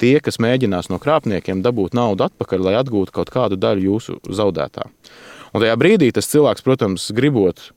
tie, 0.00 0.16
kas 0.24 0.40
mēģinās 0.42 0.90
no 0.92 1.00
krāpniekiem 1.02 1.62
dabūt 1.64 1.96
naudu 1.98 2.28
atpakaļ, 2.28 2.66
lai 2.68 2.78
atgūtu 2.80 3.14
kaut 3.14 3.32
kādu 3.34 3.58
daļu 3.60 3.88
jūsu 3.90 4.18
zaudētā. 4.28 4.88
Un 5.52 5.60
tajā 5.60 5.76
brīdī 5.80 6.08
tas 6.14 6.30
cilvēks, 6.32 6.64
protams, 6.64 7.10
gribot 7.14 7.70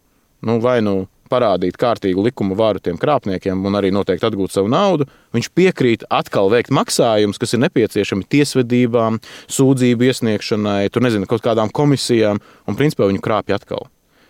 nu, 0.46 0.60
vai 0.64 0.80
nu 0.86 1.06
parādīt 1.32 1.78
kārtīgu 1.82 2.24
likuma 2.28 2.56
varu 2.58 2.82
tiem 2.84 3.00
krāpniekiem 3.02 3.66
un 3.66 3.78
arī 3.80 3.92
noteikti 3.94 4.28
atgūt 4.28 4.54
savu 4.54 4.70
naudu, 4.72 5.08
viņš 5.36 5.50
piekrīt 5.58 6.06
atkal 6.14 6.52
veikt 6.54 6.74
maksājumus, 6.76 7.40
kas 7.42 7.56
ir 7.56 7.64
nepieciešami 7.66 8.28
tiesvedībām, 8.30 9.20
sūdzību 9.58 10.10
iesniegšanai, 10.12 10.86
tur 10.94 11.06
nezinu, 11.06 11.30
kaut 11.30 11.44
kādām 11.46 11.74
komisijām, 11.74 12.42
un 12.70 12.78
principā 12.80 13.10
viņu 13.10 13.26
krāpja 13.26 13.58
atkal. 13.60 13.90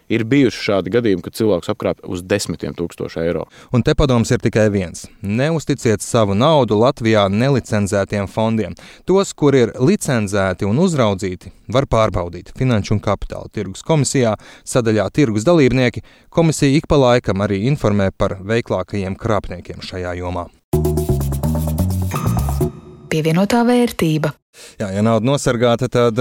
Ir 0.09 0.25
bijuši 0.29 0.63
šādi 0.67 0.93
gadījumi, 0.93 1.23
kad 1.25 1.37
cilvēks 1.37 1.71
apkrāpja 1.73 2.09
uz 2.11 2.21
desmitiem 2.25 2.75
tūkstošu 2.77 3.21
eiro. 3.23 3.45
Un 3.73 3.81
te 3.85 3.95
padoms 3.97 4.29
ir 4.31 4.43
tikai 4.43 4.67
viens. 4.73 5.05
Neusticiet 5.21 6.05
savu 6.05 6.35
naudu 6.37 6.77
Latvijā 6.77 7.25
nelicenzētiem 7.33 8.29
fondiem. 8.29 8.75
Tos, 9.09 9.33
kur 9.33 9.57
ir 9.57 9.73
licencēti 9.81 10.67
un 10.69 10.81
uzraudzīti, 10.85 11.53
var 11.73 11.89
pārbaudīt 11.89 12.53
Finanšu 12.57 12.97
un 12.97 13.01
Kapitāla 13.05 13.49
tirgus 13.53 13.85
komisijā, 13.85 14.35
sadaļā 14.67 15.07
tirgus 15.15 15.47
dalībnieki. 15.47 16.05
Komisija 16.29 16.77
ik 16.77 16.89
pa 16.91 17.01
laikam 17.01 17.41
arī 17.45 17.63
informē 17.71 18.11
par 18.17 18.37
veiklākajiem 18.45 19.17
krāpniekiem 19.17 19.81
šajā 19.85 20.17
jomā. 20.21 20.49
Pievienotā 23.15 23.61
vērtība. 23.63 24.33
Jā, 24.75 24.89
ja 24.91 25.01
nauda 25.05 25.23
nosargāta, 25.23 25.87
tad 25.87 26.19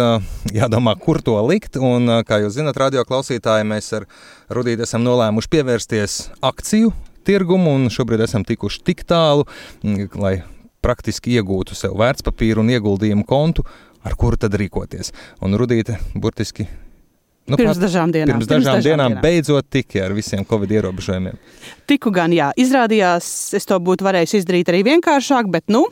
jādomā, 0.54 0.92
kur 1.00 1.18
to 1.26 1.34
likt. 1.42 1.74
Un, 1.82 2.06
kā 2.22 2.38
jūs 2.44 2.54
zināt, 2.54 2.78
radio 2.78 3.02
klausītāji, 3.08 3.66
mēs 3.66 3.88
ar 3.98 4.06
Rudītu 4.54 4.84
esam 4.86 5.02
nolēmuši 5.02 5.50
pievērsties 5.50 6.14
akciju 6.38 6.92
tirgumu, 7.26 7.72
un 7.74 7.90
šobrīd 7.90 8.22
esam 8.28 8.46
tikuši 8.46 8.84
tik 8.86 9.02
tālu, 9.10 9.42
lai 10.14 10.36
praktiski 10.86 11.34
iegūtu 11.34 11.74
sev 11.74 11.96
vērtspapīru 11.98 12.62
un 12.62 12.70
ieguldījumu 12.76 13.26
kontu, 13.26 13.66
ar 14.06 14.14
kuru 14.20 14.38
tad 14.38 14.54
rīkoties. 14.60 15.10
Un 15.42 15.58
Rudīte 15.58 15.98
burtiski 16.14 16.68
Nu, 17.44 17.58
pirms 17.60 17.76
dažām 17.76 18.12
dienām. 18.14 18.38
Pirms 18.38 18.48
dažām, 18.48 18.54
pirms 18.54 18.68
dažām 18.70 18.84
dienām, 18.86 19.12
dienām 19.12 19.24
beidzot 19.24 19.66
tika 19.68 20.06
ar 20.06 20.14
visiem 20.16 20.46
covid 20.48 20.70
ierobežojumiem. 20.78 21.36
Tiku 21.90 22.08
gan, 22.14 22.32
jā, 22.32 22.48
izrādījās, 22.56 23.28
es 23.58 23.68
to 23.68 23.76
būtu 23.84 24.06
varējis 24.06 24.38
izdarīt 24.40 24.70
arī 24.72 24.80
vienkāršāk, 24.86 25.50
bet, 25.52 25.66
nu, 25.68 25.82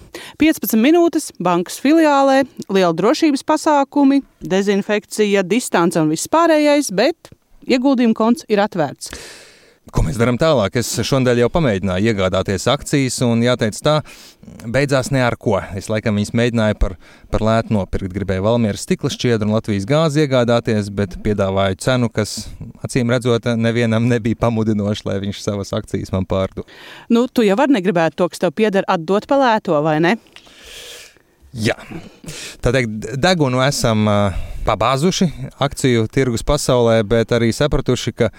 15 0.41 0.81
minūtes 0.81 1.29
bankas 1.37 1.77
filiālē, 1.85 2.41
liela 2.73 2.95
drošības 2.97 3.45
pasākumi, 3.45 4.23
dezinfekcija, 4.41 5.45
distance 5.45 6.01
un 6.01 6.09
viss 6.15 6.33
pārējais, 6.33 6.89
bet 6.97 7.35
ieguldījuma 7.69 8.17
konts 8.17 8.49
ir 8.49 8.65
atvērts. 8.65 9.13
Ko 9.93 10.01
mēs 10.07 10.17
darām 10.17 10.39
tālāk? 10.41 10.79
Es 10.81 10.89
šodien 11.05 11.37
jau 11.37 11.51
pamēģināju 11.53 12.09
iegādāties 12.09 12.65
akcijas, 12.73 13.19
un 13.27 13.43
jāteic 13.45 13.77
tā, 13.85 13.99
beidzās 14.65 15.11
ne 15.13 15.21
ar 15.21 15.37
ko. 15.37 15.59
Es 15.77 15.91
laikam 15.93 16.17
viņas 16.17 16.33
mēģināju 16.39 16.79
par, 16.81 16.95
par 17.33 17.45
lētu 17.45 17.77
nopirkt. 17.77 18.09
Gribēju 18.15 18.47
Valmieras 18.47 18.87
stikla 18.87 19.11
šķiedru 19.13 19.51
un 19.51 19.53
Latvijas 19.53 19.85
gāzi 19.91 20.25
iegādāties, 20.25 20.89
bet 20.97 21.19
piedāvāju 21.27 21.77
cenu, 21.85 22.09
kas 22.09 22.39
acīm 22.87 23.13
redzot 23.13 23.51
nevienam 23.61 24.09
nebija 24.09 24.41
pamudinoši, 24.47 25.05
lai 25.11 25.19
viņš 25.27 25.43
savas 25.45 25.75
akcijas 25.77 26.15
man 26.15 26.25
pārdod. 26.31 26.65
Nu, 27.13 27.27
tu 27.29 27.45
jau 27.45 27.59
vari 27.61 27.77
negribēt 27.77 28.17
to, 28.17 28.31
kas 28.33 28.41
tev 28.41 28.57
pieder, 28.57 28.89
atdot 28.89 29.29
pa 29.29 29.41
lēto, 29.45 29.77
vai 29.85 29.99
ne? 30.01 30.17
Jā, 31.53 31.77
tā 32.65 32.73
teikt, 32.73 33.13
degunu 33.21 33.61
esam 33.61 34.09
uh, 34.09 34.41
pabāzuši 34.65 35.29
akciju 35.61 36.09
tirgus 36.09 36.41
pasaulē, 36.49 37.03
bet 37.05 37.37
arī 37.37 37.53
sapratuši, 37.53 38.17
ka 38.17 38.33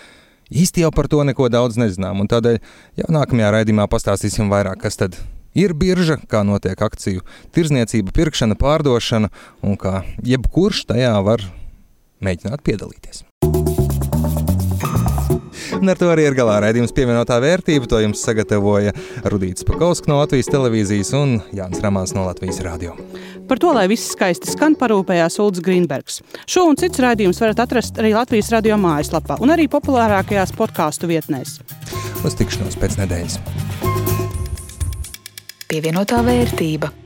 īsti 0.54 0.86
jau 0.86 0.92
par 0.96 1.10
to 1.12 1.24
neko 1.28 1.50
daudz 1.52 1.80
nezinām. 1.82 2.24
Tādēļ 2.30 2.60
jau 3.02 3.10
nākamajā 3.18 3.52
raidījumā 3.58 3.90
pastāstīsim 3.92 4.52
vairāk, 4.54 4.84
kas 4.86 5.00
tad 5.02 5.18
ir 5.58 5.76
birža, 5.78 6.20
kā 6.30 6.44
notiek 6.46 6.80
akciju 6.80 7.26
tirzniecība, 7.56 8.14
pirkšana, 8.16 8.58
pārdošana 8.60 9.34
un 9.66 9.78
kā 9.82 10.02
jebkurš 10.26 10.86
tajā 10.94 11.14
var 11.26 11.46
mēģināt 12.24 12.64
piedalīties. 12.66 13.26
Un 15.80 15.92
ar 15.92 16.00
to 16.00 16.08
arī 16.14 16.28
ir 16.30 16.36
galā 16.38 16.60
raidījums 16.64 16.94
pievienotā 16.96 17.40
vērtība. 17.44 17.90
To 17.92 18.00
jums 18.04 18.22
sagatavoja 18.24 18.94
Rudīts 19.32 19.66
Pakausks 19.68 20.10
no 20.12 20.20
Latvijas 20.22 20.52
televīzijas 20.54 21.14
un 21.18 21.38
Jānis 21.56 21.84
Ramāns 21.84 22.16
no 22.16 22.28
Latvijas 22.28 22.62
radio. 22.66 22.96
Par 23.50 23.60
to, 23.60 23.74
lai 23.76 23.88
viss 23.92 24.14
skaisti 24.14 24.54
skan, 24.54 24.78
parūpējās 24.80 25.40
Ulrichs 25.44 25.66
Grīnbergs. 25.66 26.22
Šo 26.48 26.68
un 26.70 26.80
citus 26.80 27.04
raidījumus 27.04 27.42
varat 27.44 27.66
atrast 27.66 28.00
arī 28.00 28.14
Latvijas 28.16 28.54
radio 28.56 28.80
mājaslapā 28.80 29.42
un 29.44 29.52
arī 29.56 29.68
populārākajās 29.72 30.56
podkāstu 30.58 31.12
vietnēs. 31.12 31.60
Uz 32.24 32.40
tikšanos 32.40 32.80
pēc 32.80 33.00
nedēļas. 33.04 33.40
Pievienotā 35.68 36.22
vērtība. 36.24 37.03